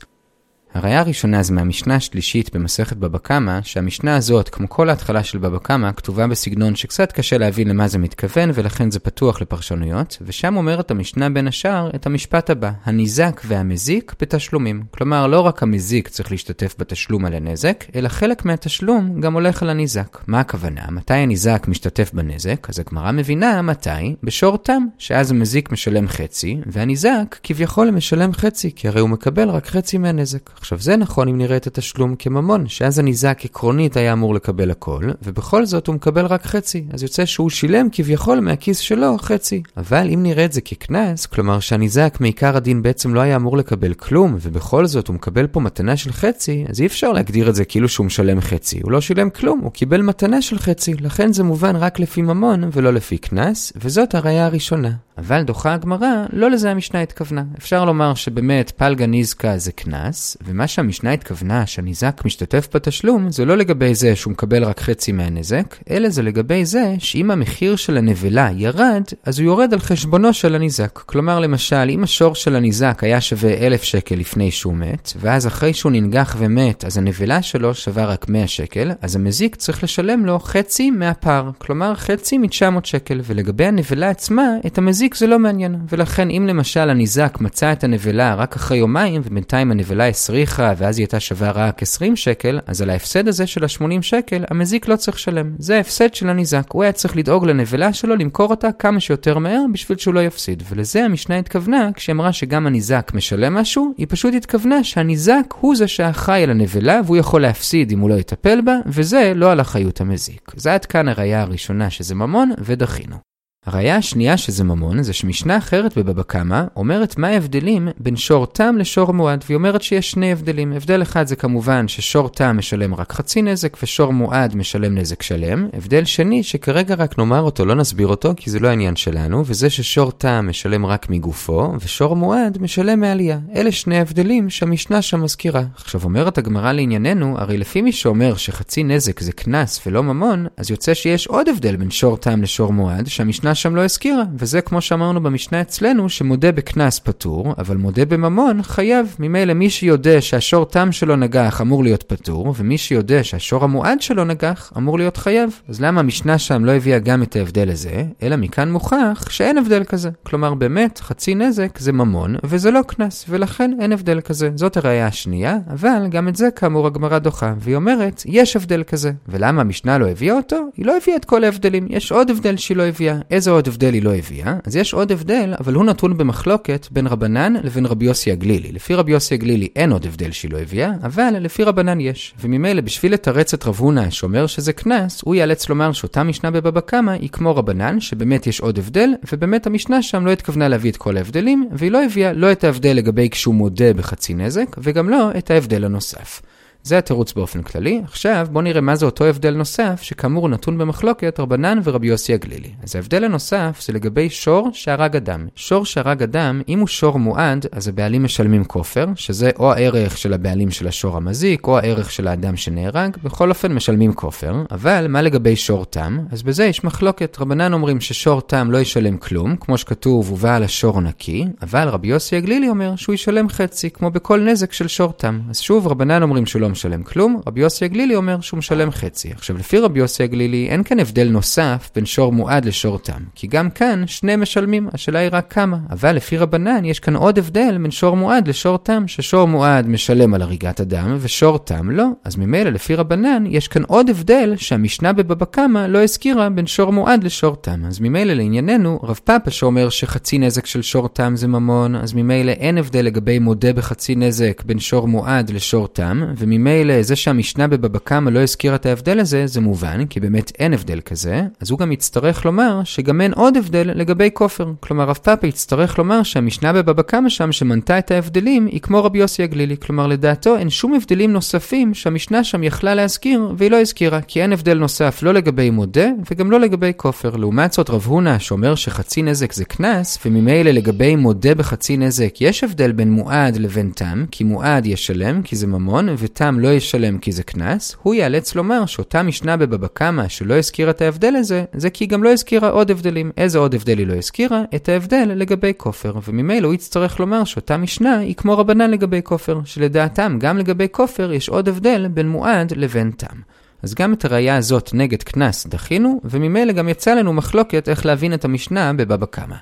הראיה 0.75 0.99
הראשונה 0.99 1.43
זה 1.43 1.53
מהמשנה 1.53 1.95
השלישית 1.95 2.55
במסכת 2.55 2.97
בבא 2.97 3.17
קמא, 3.17 3.59
שהמשנה 3.63 4.15
הזאת, 4.15 4.49
כמו 4.49 4.69
כל 4.69 4.89
ההתחלה 4.89 5.23
של 5.23 5.37
בבא 5.37 5.57
קמא, 5.57 5.91
כתובה 5.91 6.27
בסגנון 6.27 6.75
שקצת 6.75 7.11
קשה 7.11 7.37
להבין 7.37 7.67
למה 7.67 7.87
זה 7.87 7.97
מתכוון, 7.97 8.51
ולכן 8.53 8.91
זה 8.91 8.99
פתוח 8.99 9.41
לפרשנויות, 9.41 10.17
ושם 10.21 10.57
אומרת 10.57 10.91
המשנה 10.91 11.29
בין 11.29 11.47
השאר 11.47 11.89
את 11.95 12.05
המשפט 12.05 12.49
הבא, 12.49 12.71
הניזק 12.83 13.41
והמזיק 13.45 14.15
בתשלומים. 14.21 14.83
כלומר, 14.91 15.27
לא 15.27 15.39
רק 15.39 15.63
המזיק 15.63 16.07
צריך 16.07 16.31
להשתתף 16.31 16.75
בתשלום 16.79 17.25
על 17.25 17.33
הנזק, 17.33 17.85
אלא 17.95 18.09
חלק 18.09 18.45
מהתשלום 18.45 19.21
גם 19.21 19.33
הולך 19.33 19.63
על 19.63 19.69
הניזק. 19.69 20.17
מה 20.27 20.39
הכוונה? 20.39 20.81
מתי 20.89 21.13
הניזק 21.13 21.65
משתתף 21.67 22.11
בנזק? 22.13 22.69
אז 22.69 22.79
הגמרא 22.79 23.11
מבינה 23.11 23.61
מתי, 23.61 24.15
בשור 24.23 24.57
תם, 24.57 24.83
שאז 24.97 25.31
המזיק 25.31 25.71
משלם 25.71 26.07
חצי, 26.07 26.57
והניזק 26.65 27.35
כביכול 27.43 27.91
משלם 27.91 28.33
חצי, 28.33 28.71
כי 28.75 28.87
הרי 28.87 29.01
הוא 29.01 29.09
מקבל 29.09 29.49
רק 29.49 29.67
חצי 29.67 29.97
מהנזק. 29.97 30.49
עכשיו 30.65 30.79
זה 30.79 30.95
נכון 30.95 31.27
אם 31.27 31.37
נראה 31.37 31.57
את 31.57 31.67
התשלום 31.67 32.15
כממון, 32.15 32.67
שאז 32.67 32.99
הניזק 32.99 33.39
עקרונית 33.43 33.97
היה 33.97 34.13
אמור 34.13 34.35
לקבל 34.35 34.71
הכל, 34.71 35.09
ובכל 35.23 35.65
זאת 35.65 35.87
הוא 35.87 35.95
מקבל 35.95 36.25
רק 36.25 36.45
חצי, 36.45 36.85
אז 36.93 37.03
יוצא 37.03 37.25
שהוא 37.25 37.49
שילם 37.49 37.87
כביכול 37.91 38.39
מהכיס 38.39 38.77
שלו 38.77 39.17
חצי. 39.17 39.63
אבל 39.77 40.09
אם 40.13 40.23
נראה 40.23 40.45
את 40.45 40.53
זה 40.53 40.61
כקנס, 40.61 41.25
כלומר 41.25 41.59
שהניזק 41.59 42.17
מעיקר 42.19 42.57
הדין 42.57 42.81
בעצם 42.81 43.13
לא 43.13 43.19
היה 43.19 43.35
אמור 43.35 43.57
לקבל 43.57 43.93
כלום, 43.93 44.35
ובכל 44.41 44.85
זאת 44.85 45.07
הוא 45.07 45.15
מקבל 45.15 45.47
פה 45.47 45.59
מתנה 45.59 45.97
של 45.97 46.11
חצי, 46.11 46.65
אז 46.69 46.81
אי 46.81 46.85
אפשר 46.85 47.11
להגדיר 47.11 47.49
את 47.49 47.55
זה 47.55 47.65
כאילו 47.65 47.89
שהוא 47.89 48.05
משלם 48.05 48.41
חצי. 48.41 48.79
הוא 48.83 48.91
לא 48.91 49.01
שילם 49.01 49.29
כלום, 49.29 49.59
הוא 49.59 49.71
קיבל 49.71 50.01
מתנה 50.01 50.41
של 50.41 50.59
חצי, 50.59 50.93
לכן 50.93 51.33
זה 51.33 51.43
מובן 51.43 51.75
רק 51.75 51.99
לפי 51.99 52.21
ממון 52.21 52.69
ולא 52.71 52.93
לפי 52.93 53.17
קנס, 53.17 53.73
וזאת 53.75 54.15
הראייה 54.15 54.45
הראשונה. 54.45 54.91
אבל 55.17 55.43
דוחה 55.43 55.73
הגמרא, 55.73 56.25
לא 56.33 56.51
לזה 56.51 56.71
המשנה 56.71 57.01
התכוונה. 57.01 57.43
אפשר 57.57 57.85
לומר 57.85 58.13
שבאמת 58.13 58.71
פלגה 58.71 59.05
ניזקה 59.05 59.57
זה 59.57 59.71
קנס, 59.71 60.37
ומה 60.55 60.67
שהמשנה 60.67 61.11
התכוונה 61.11 61.65
שהניזק 61.65 62.21
משתתף 62.25 62.67
בתשלום, 62.73 63.31
זה 63.31 63.45
לא 63.45 63.57
לגבי 63.57 63.95
זה 63.95 64.15
שהוא 64.15 64.31
מקבל 64.31 64.63
רק 64.63 64.79
חצי 64.79 65.11
מהנזק, 65.11 65.75
אלא 65.89 66.09
זה 66.09 66.21
לגבי 66.21 66.65
זה 66.65 66.95
שאם 66.99 67.31
המחיר 67.31 67.75
של 67.75 67.97
הנבלה 67.97 68.49
ירד, 68.55 69.03
אז 69.23 69.39
הוא 69.39 69.45
יורד 69.45 69.73
על 69.73 69.79
חשבונו 69.79 70.33
של 70.33 70.55
הניזק. 70.55 70.99
כלומר, 71.05 71.39
למשל, 71.39 71.87
אם 71.89 72.03
השור 72.03 72.35
של 72.35 72.55
הניזק 72.55 72.99
היה 73.01 73.21
שווה 73.21 73.53
אלף 73.53 73.83
שקל 73.83 74.15
לפני 74.15 74.51
שהוא 74.51 74.73
מת, 74.73 75.13
ואז 75.19 75.47
אחרי 75.47 75.73
שהוא 75.73 75.91
ננגח 75.91 76.35
ומת, 76.39 76.85
אז 76.85 76.97
הנבלה 76.97 77.41
שלו 77.41 77.73
שווה 77.73 78.05
רק 78.05 78.29
100 78.29 78.47
שקל, 78.47 78.91
אז 79.01 79.15
המזיק 79.15 79.55
צריך 79.55 79.83
לשלם 79.83 80.25
לו 80.25 80.39
חצי 80.39 80.91
מהפער, 80.91 81.49
כלומר 81.57 81.95
חצי 81.95 82.37
מ-900 82.37 82.79
שקל, 82.83 83.21
ולגבי 83.23 83.65
הנבלה 83.65 84.09
עצמה, 84.09 84.47
את 84.65 84.77
המזיק 84.77 85.15
זה 85.15 85.27
לא 85.27 85.39
מעניין. 85.39 85.75
ולכן 85.89 86.29
אם 86.29 86.45
למשל 86.47 86.89
הניזק 86.89 87.37
מצא 87.41 87.71
את 87.71 87.83
הנבלה 87.83 88.35
רק 88.35 88.55
אחרי 88.55 88.77
יומיים, 88.77 89.21
ובינתיים 89.25 89.71
הנבלה 89.71 90.07
הסריחה 90.35 90.73
ואז 90.77 90.97
היא 90.97 91.03
הייתה 91.03 91.19
שווה 91.19 91.51
רק 91.51 91.81
20 91.81 92.15
שקל, 92.15 92.59
אז 92.67 92.81
על 92.81 92.89
ההפסד 92.89 93.27
הזה 93.27 93.47
של 93.47 93.63
ה-80 93.63 94.01
שקל, 94.01 94.43
המזיק 94.49 94.87
לא 94.87 94.95
צריך 94.95 95.17
לשלם. 95.17 95.55
זה 95.59 95.77
ההפסד 95.77 96.13
של 96.13 96.29
הניזק. 96.29 96.71
הוא 96.71 96.83
היה 96.83 96.91
צריך 96.91 97.17
לדאוג 97.17 97.45
לנבלה 97.45 97.93
שלו, 97.93 98.15
למכור 98.15 98.49
אותה 98.49 98.71
כמה 98.71 98.99
שיותר 98.99 99.37
מהר 99.37 99.61
בשביל 99.73 99.97
שהוא 99.97 100.13
לא 100.13 100.19
יפסיד. 100.19 100.63
ולזה 100.69 101.05
המשנה 101.05 101.37
התכוונה, 101.37 101.89
כשהיא 101.95 102.13
אמרה 102.13 102.33
שגם 102.33 102.67
הניזק 102.67 103.11
משלם 103.13 103.53
משהו, 103.53 103.93
היא 103.97 104.07
פשוט 104.09 104.33
התכוונה 104.33 104.83
שהניזק 104.83 105.53
הוא 105.59 105.75
זה 105.75 105.87
שאחראי 105.87 106.43
על 106.43 106.49
הנבלה, 106.49 107.01
והוא 107.05 107.17
יכול 107.17 107.41
להפסיד 107.41 107.91
אם 107.91 107.99
הוא 107.99 108.09
לא 108.09 108.15
יטפל 108.15 108.61
בה, 108.61 108.75
וזה 108.85 109.31
לא 109.35 109.51
על 109.51 109.61
אחריות 109.61 110.01
המזיק. 110.01 110.51
זה 110.55 110.73
עד 110.73 110.85
כאן 110.85 111.07
הראייה 111.07 111.41
הראשונה 111.41 111.89
שזה 111.89 112.15
ממון, 112.15 112.51
ודחינו. 112.59 113.34
הראיה 113.65 113.95
השנייה 113.95 114.37
שזה 114.37 114.63
ממון, 114.63 115.03
זה 115.03 115.13
שמשנה 115.13 115.57
אחרת 115.57 115.97
בבבא 115.97 116.23
קמא 116.23 116.63
אומרת 116.75 117.17
מה 117.17 117.27
ההבדלים 117.27 117.87
בין 117.97 118.15
שור 118.15 118.45
תם 118.45 118.75
לשור 118.79 119.13
מועד, 119.13 119.43
והיא 119.47 119.55
אומרת 119.55 119.81
שיש 119.81 120.11
שני 120.11 120.31
הבדלים. 120.31 120.73
הבדל 120.73 121.01
אחד 121.01 121.27
זה 121.27 121.35
כמובן 121.35 121.87
ששור 121.87 122.29
תם 122.29 122.57
משלם 122.57 122.95
רק 122.95 123.13
חצי 123.13 123.41
נזק, 123.41 123.77
ושור 123.83 124.13
מועד 124.13 124.55
משלם 124.55 124.97
נזק 124.97 125.21
שלם. 125.21 125.67
הבדל 125.73 126.05
שני, 126.05 126.43
שכרגע 126.43 126.95
רק 126.95 127.17
נאמר 127.17 127.41
אותו, 127.41 127.65
לא 127.65 127.75
נסביר 127.75 128.07
אותו, 128.07 128.33
כי 128.37 128.49
זה 128.49 128.59
לא 128.59 128.67
העניין 128.67 128.95
שלנו, 128.95 129.43
וזה 129.45 129.69
ששור 129.69 130.11
תם 130.11 130.45
משלם 130.49 130.85
רק 130.85 131.09
מגופו, 131.09 131.73
ושור 131.79 132.15
מועד 132.15 132.57
משלם 132.61 132.99
מעלייה. 132.99 133.39
אלה 133.55 133.71
שני 133.71 133.99
הבדלים 133.99 134.49
שהמשנה 134.49 135.01
שם 135.01 135.23
מזכירה. 135.23 135.63
עכשיו 135.75 136.03
אומרת 136.03 136.37
הגמרא 136.37 136.71
לענייננו, 136.71 137.35
הרי 137.37 137.57
לפי 137.57 137.81
מי 137.81 137.91
שאומר 137.91 138.35
שחצי 138.35 138.83
נזק 138.83 139.19
זה 139.19 139.31
קנס 139.31 139.81
ולא 139.85 140.03
ממון, 140.03 140.45
אז 140.57 140.71
יוצא 140.71 140.93
שיש 140.93 141.27
עוד 141.27 141.49
הבדל 141.49 141.75
בין 141.75 141.91
שור 141.91 142.17
תם 142.17 142.41
לשור 142.41 142.73
מועד, 142.73 143.07
שהמשנה 143.07 143.54
שם 143.55 143.75
לא 143.75 143.83
הזכירה, 143.83 144.23
וזה 144.37 144.61
כמו 144.61 144.81
שאמרנו 144.81 145.23
במשנה 145.23 145.61
אצלנו, 145.61 146.09
שמודה 146.09 146.51
בקנס 146.51 146.99
פטור, 146.99 147.53
אבל 147.57 147.77
מודה 147.77 148.05
בממון 148.05 148.63
חייב. 148.63 149.15
ממילא 149.19 149.53
מי 149.53 149.69
שיודע 149.69 150.21
שהשור 150.21 150.65
תם 150.65 150.91
שלו 150.91 151.15
נגח 151.15 151.61
אמור 151.61 151.83
להיות 151.83 152.03
פטור, 152.03 152.53
ומי 152.57 152.77
שיודע 152.77 153.23
שהשור 153.23 153.63
המועד 153.63 154.01
שלו 154.01 154.25
נגח 154.25 154.73
אמור 154.77 154.97
להיות 154.97 155.17
חייב. 155.17 155.59
אז 155.67 155.81
למה 155.81 155.99
המשנה 155.99 156.37
שם 156.37 156.65
לא 156.65 156.71
הביאה 156.71 156.99
גם 156.99 157.23
את 157.23 157.35
ההבדל 157.35 157.69
הזה, 157.69 158.03
אלא 158.23 158.35
מכאן 158.35 158.71
מוכח 158.71 159.25
שאין 159.29 159.57
הבדל 159.57 159.83
כזה. 159.83 160.09
כלומר 160.23 160.53
באמת, 160.53 160.99
חצי 160.99 161.35
נזק 161.35 161.79
זה 161.79 161.91
ממון, 161.91 162.35
וזה 162.43 162.71
לא 162.71 162.81
קנס, 162.87 163.25
ולכן 163.29 163.71
אין 163.79 163.91
הבדל 163.91 164.21
כזה. 164.21 164.49
זאת 164.55 164.77
הראייה 164.77 165.07
השנייה, 165.07 165.57
אבל 165.73 166.07
גם 166.09 166.27
את 166.27 166.35
זה 166.35 166.49
כאמור 166.55 166.87
הגמרא 166.87 167.19
דוחה, 167.19 167.53
והיא 167.59 167.75
אומרת, 167.75 168.23
יש 168.25 168.55
הבדל 168.55 168.83
כזה. 168.83 169.11
ולמה 169.27 169.61
המשנה 169.61 169.97
לא 169.97 170.07
הביאה 170.07 170.35
אותו? 170.35 170.57
היא 170.77 170.85
לא 170.85 170.97
הביאה 170.97 171.17
את 171.17 171.25
כל 171.25 171.43
ההבדלים. 171.43 171.87
יש 171.89 172.11
עוד 172.11 172.29
הבדל 172.29 172.57
שהיא 172.57 172.77
לא 172.77 172.83
הביאה. 172.83 173.17
איזה 173.31 173.44
עוד 173.51 173.67
הבדל 173.67 173.93
היא 173.93 174.03
לא 174.03 174.15
הביאה, 174.15 174.55
אז 174.65 174.75
יש 174.75 174.93
עוד 174.93 175.11
הבדל, 175.11 175.53
אבל 175.59 175.73
הוא 175.73 175.85
נתון 175.85 176.17
במחלוקת 176.17 176.87
בין 176.91 177.07
רבנן 177.07 177.53
לבין 177.63 177.85
רבי 177.85 178.05
יוסי 178.05 178.31
הגלילי. 178.31 178.71
לפי 178.71 178.95
רבי 178.95 179.11
יוסי 179.11 179.33
הגלילי 179.33 179.67
אין 179.75 179.91
עוד 179.91 180.05
הבדל 180.05 180.31
שהיא 180.31 180.51
לא 180.51 180.57
הביאה, 180.57 180.91
אבל 181.03 181.33
לפי 181.39 181.63
רבנן 181.63 181.99
יש. 181.99 182.33
וממילא 182.41 182.81
בשביל 182.81 183.13
לתרץ 183.13 183.53
את 183.53 183.65
רב 183.65 183.75
הונא 183.79 184.09
שאומר 184.09 184.47
שזה 184.47 184.73
קנס, 184.73 185.21
הוא 185.25 185.35
ייאלץ 185.35 185.69
לומר 185.69 185.91
שאותה 185.91 186.23
משנה 186.23 186.51
בבבא 186.51 186.79
קמא 186.79 187.11
היא 187.11 187.29
כמו 187.29 187.55
רבנן, 187.55 187.99
שבאמת 187.99 188.47
יש 188.47 188.59
עוד 188.59 188.77
הבדל, 188.77 189.09
ובאמת 189.31 189.67
המשנה 189.67 190.01
שם 190.01 190.25
לא 190.25 190.31
התכוונה 190.31 190.67
להביא 190.67 190.91
את 190.91 190.97
כל 190.97 191.17
ההבדלים, 191.17 191.69
והיא 191.71 191.91
לא 191.91 192.03
הביאה 192.05 192.33
לא 192.33 192.51
את 192.51 192.63
ההבדל 192.63 192.93
לגבי 192.93 193.29
כשהוא 193.29 193.55
מודה 193.55 193.93
בחצי 193.93 194.33
נזק, 194.33 194.75
וגם 194.77 195.09
לא 195.09 195.29
את 195.37 195.51
ההבדל 195.51 195.85
הנוסף. 195.85 196.41
זה 196.85 196.97
התירוץ 196.97 197.33
באופן 197.33 197.61
כללי. 197.61 198.01
עכשיו 198.03 198.47
בואו 198.51 198.63
נראה 198.63 198.81
מה 198.81 198.95
זה 198.95 199.05
אותו 199.05 199.25
הבדל 199.25 199.53
נוסף, 199.53 200.01
שכאמור 200.01 200.49
נתון 200.49 200.77
במחלוקת 200.77 201.39
רבנן 201.39 201.79
ורבי 201.83 202.07
יוסי 202.07 202.33
הגלילי. 202.33 202.69
אז 202.83 202.95
ההבדל 202.95 203.23
הנוסף 203.23 203.81
זה 203.85 203.93
לגבי 203.93 204.29
שור 204.29 204.69
שהרג 204.73 205.15
אדם. 205.15 205.47
שור 205.55 205.85
שהרג 205.85 206.23
אדם, 206.23 206.61
אם 206.69 206.79
הוא 206.79 206.87
שור 206.87 207.19
מועד, 207.19 207.65
אז 207.71 207.87
הבעלים 207.87 208.23
משלמים 208.23 208.63
כופר, 208.63 209.05
שזה 209.15 209.49
או 209.59 209.73
הערך 209.73 210.17
של 210.17 210.33
הבעלים 210.33 210.71
של 210.71 210.87
השור 210.87 211.17
המזיק, 211.17 211.67
או 211.67 211.77
הערך 211.77 212.11
של 212.11 212.27
האדם 212.27 212.57
שנהרג, 212.57 213.17
בכל 213.23 213.49
אופן 213.49 213.73
משלמים 213.73 214.13
כופר. 214.13 214.63
אבל 214.71 215.05
מה 215.09 215.21
לגבי 215.21 215.55
שור 215.55 215.85
תם? 215.85 216.17
אז 216.31 216.43
בזה 216.43 216.65
יש 216.65 216.83
מחלוקת. 216.83 217.37
רבנן 217.39 217.73
אומרים 217.73 218.01
ששור 218.01 218.41
תם 218.41 218.71
לא 218.71 218.77
ישלם 218.77 219.17
כלום, 219.17 219.55
כמו 219.55 219.77
שכתוב, 219.77 220.31
ובא 220.31 220.55
על 220.55 220.63
השור 220.63 221.01
נקי, 221.01 221.45
אבל 221.61 221.87
רבי 221.87 222.07
יוסי 222.07 222.35
הגלילי 222.35 222.69
אומר 222.69 222.95
שהוא 222.95 223.13
ישלם 223.13 223.49
חצי, 223.49 223.89
כמו 223.89 224.11
בכל 224.11 224.39
נזק 224.39 224.73
של 224.73 224.87
שור 224.87 225.13
תם. 225.17 225.39
אז 225.49 225.59
שוב, 225.59 225.87
רבנן 225.87 226.23
אומרים 226.23 226.45
שהוא 226.45 226.61
לא 226.61 226.69
משלם 226.75 227.03
כלום, 227.03 227.41
רבי 227.47 227.61
יוסי 227.61 227.85
הגלילי 227.85 228.15
אומר 228.15 228.41
שהוא 228.41 228.57
משלם 228.57 228.91
חצי. 228.91 229.31
עכשיו, 229.31 229.57
לפי 229.57 229.79
רבי 229.79 229.99
יוסי 229.99 230.23
הגלילי, 230.23 230.67
אין 230.69 230.83
כאן 230.83 230.99
הבדל 230.99 231.27
נוסף 231.29 231.89
בין 231.95 232.05
שור 232.05 232.31
מועד 232.31 232.65
לשור 232.65 232.99
תם, 232.99 233.21
כי 233.35 233.47
גם 233.47 233.69
כאן 233.69 234.03
שני 234.07 234.35
משלמים, 234.35 234.87
השאלה 234.93 235.19
היא 235.19 235.29
רק 235.31 235.53
כמה. 235.53 235.77
אבל 235.89 236.15
לפי 236.15 236.37
רבנן, 236.37 236.85
יש 236.85 236.99
כאן 236.99 237.15
עוד 237.15 237.37
הבדל 237.37 237.77
בין 237.81 237.91
שור 237.91 238.17
מועד 238.17 238.47
לשור 238.47 238.77
תם, 238.77 239.03
ששור 239.07 239.47
מועד 239.47 239.87
משלם 239.87 240.33
על 240.33 240.41
הריגת 240.41 240.81
אדם, 240.81 241.17
ושור 241.19 241.59
תם 241.59 241.91
לא. 241.91 242.07
אז 242.23 242.35
ממילא, 242.35 242.69
לפי 242.69 242.95
רבנן, 242.95 243.43
יש 243.47 243.67
כאן 243.67 243.83
עוד 243.87 244.09
הבדל 244.09 244.53
שהמשנה 244.57 245.13
בבבא 245.13 245.45
קמא 245.45 245.85
לא 245.89 246.03
הזכירה 246.03 246.49
בין 246.49 246.67
שור 246.67 246.91
מועד 246.91 247.23
לשור 247.23 247.55
תם. 247.55 247.85
אז 247.85 247.99
ממילא 247.99 248.33
לענייננו, 248.33 248.99
רב 249.03 249.19
פאפה 249.23 249.51
שאומר 249.51 249.89
שחצי 249.89 250.37
נזק 250.37 250.65
של 250.65 250.81
שור 250.81 251.09
תם 251.09 251.35
זה 251.35 251.47
ממון, 251.47 251.95
אז 251.95 252.13
ממילא 252.13 252.51
אין 252.51 252.77
הבדל 252.77 253.05
לגבי 253.05 253.39
מודה 253.39 253.73
בחצי 253.73 254.15
נזק 254.15 254.63
בין 254.65 254.79
שור 254.79 255.07
מועד 255.07 255.49
לשור 255.49 255.87
תם, 255.87 256.23
וממילא 256.37 256.64
זה 257.01 257.15
שהמשנה 257.15 257.67
בבבא 257.67 257.99
קמא 257.99 258.29
לא 258.29 258.39
הזכירה 258.39 258.75
את 258.75 258.85
ההבדל 258.85 259.19
הזה, 259.19 259.47
זה 259.47 259.61
מובן, 259.61 260.05
כי 260.05 260.19
באמת 260.19 260.51
אין 260.59 260.73
הבדל 260.73 260.99
כזה, 261.05 261.41
אז 261.59 261.71
הוא 261.71 261.79
גם 261.79 261.91
יצטרך 261.91 262.45
לומר 262.45 262.81
שגם 262.83 263.21
אין 263.21 263.33
עוד 263.33 263.57
הבדל 263.57 263.91
לגבי 263.95 264.29
כופר. 264.33 264.71
כלומר, 264.79 265.03
רב 265.03 265.15
פאפה 265.15 265.47
יצטרך 265.47 265.97
לומר 265.97 266.23
שהמשנה 266.23 266.73
בבבא 266.73 267.01
קמא 267.01 267.29
שם 267.29 267.51
שמנתה 267.51 267.99
את 267.99 268.11
ההבדלים 268.11 268.65
היא 268.65 268.81
כמו 268.81 269.03
רבי 269.03 269.19
יוסי 269.19 269.43
הגלילי. 269.43 269.77
כלומר, 269.77 270.07
לדעתו 270.07 270.57
אין 270.57 270.69
שום 270.69 270.93
הבדלים 270.93 271.33
נוספים 271.33 271.93
שהמשנה 271.93 272.43
שם 272.43 272.63
יכלה 272.63 272.95
להזכיר, 272.95 273.53
והיא 273.57 273.71
לא 273.71 273.81
הזכירה, 273.81 274.21
כי 274.21 274.41
אין 274.41 274.53
הבדל 274.53 274.77
נוסף 274.77 275.23
לא 275.23 275.33
לגבי 275.33 275.69
מודה 275.69 276.07
וגם 276.31 276.51
לא 276.51 276.59
לגבי 276.59 276.91
כופר. 276.97 277.35
לעומת 277.35 277.73
זאת, 277.73 277.89
רב 277.89 278.05
הונא 278.05 278.39
שאומר 278.39 278.75
שחצי 278.75 279.21
נזק 279.21 279.53
זה 279.53 279.65
קנס, 279.65 280.19
וממילא 280.25 280.71
לגבי 280.71 281.15
מודה 281.15 281.55
בחצי 281.55 281.97
נזק 281.97 282.41
יש 282.41 282.63
הבדל 282.63 282.91
בין 282.91 283.11
מועד 283.11 283.57
לבין 283.57 283.91
תם, 283.95 284.25
כי 284.31 284.43
מועד 284.43 284.85
ישלם 284.85 285.41
כי 285.41 285.55
זה 285.55 285.67
ממון, 285.67 286.09
ותם 286.17 286.54
לא 286.59 286.67
ישלם 286.67 287.17
כי 287.17 287.31
זה 287.31 287.43
קנס, 287.43 287.95
הוא 288.01 288.15
ייאלץ 288.15 288.55
לומר 288.55 288.85
שאותה 288.85 289.23
משנה 289.23 289.57
בבבא 289.57 289.87
קמא 289.93 290.27
שלא 290.27 290.53
הזכירה 290.53 290.91
את 290.91 291.01
ההבדל 291.01 291.35
הזה, 291.35 291.63
זה 291.73 291.89
כי 291.89 292.03
היא 292.03 292.09
גם 292.09 292.23
לא 292.23 292.31
הזכירה 292.31 292.69
עוד 292.69 292.91
הבדלים. 292.91 293.31
איזה 293.37 293.59
עוד 293.59 293.75
הבדל 293.75 293.97
היא 293.97 294.07
לא 294.07 294.13
הזכירה? 294.13 294.63
את 294.75 294.89
ההבדל 294.89 295.31
לגבי 295.35 295.73
כופר, 295.77 296.13
וממילא 296.27 296.67
הוא 296.67 296.73
יצטרך 296.73 297.19
לומר 297.19 297.43
שאותה 297.43 297.77
משנה 297.77 298.17
היא 298.17 298.35
כמו 298.35 298.57
רבנן 298.57 298.91
לגבי 298.91 299.21
כופר, 299.23 299.59
שלדעתם 299.65 300.37
גם 300.39 300.57
לגבי 300.57 300.87
כופר 300.91 301.33
יש 301.33 301.49
עוד 301.49 301.69
הבדל 301.69 302.07
בין 302.07 302.29
מועד 302.29 302.73
לבין 302.75 303.11
תם. 303.11 303.37
אז 303.83 303.93
גם 303.93 304.13
את 304.13 304.25
הראייה 304.25 304.57
הזאת 304.57 304.89
נגד 304.93 305.23
קנס 305.23 305.67
דחינו, 305.67 306.21
וממילא 306.23 306.73
גם 306.73 306.89
יצא 306.89 307.13
לנו 307.13 307.33
מחלוקת 307.33 307.89
איך 307.89 308.05
להבין 308.05 308.33
את 308.33 308.45
המשנה 308.45 308.93
בבבא 308.93 309.25
קמא. 309.25 309.55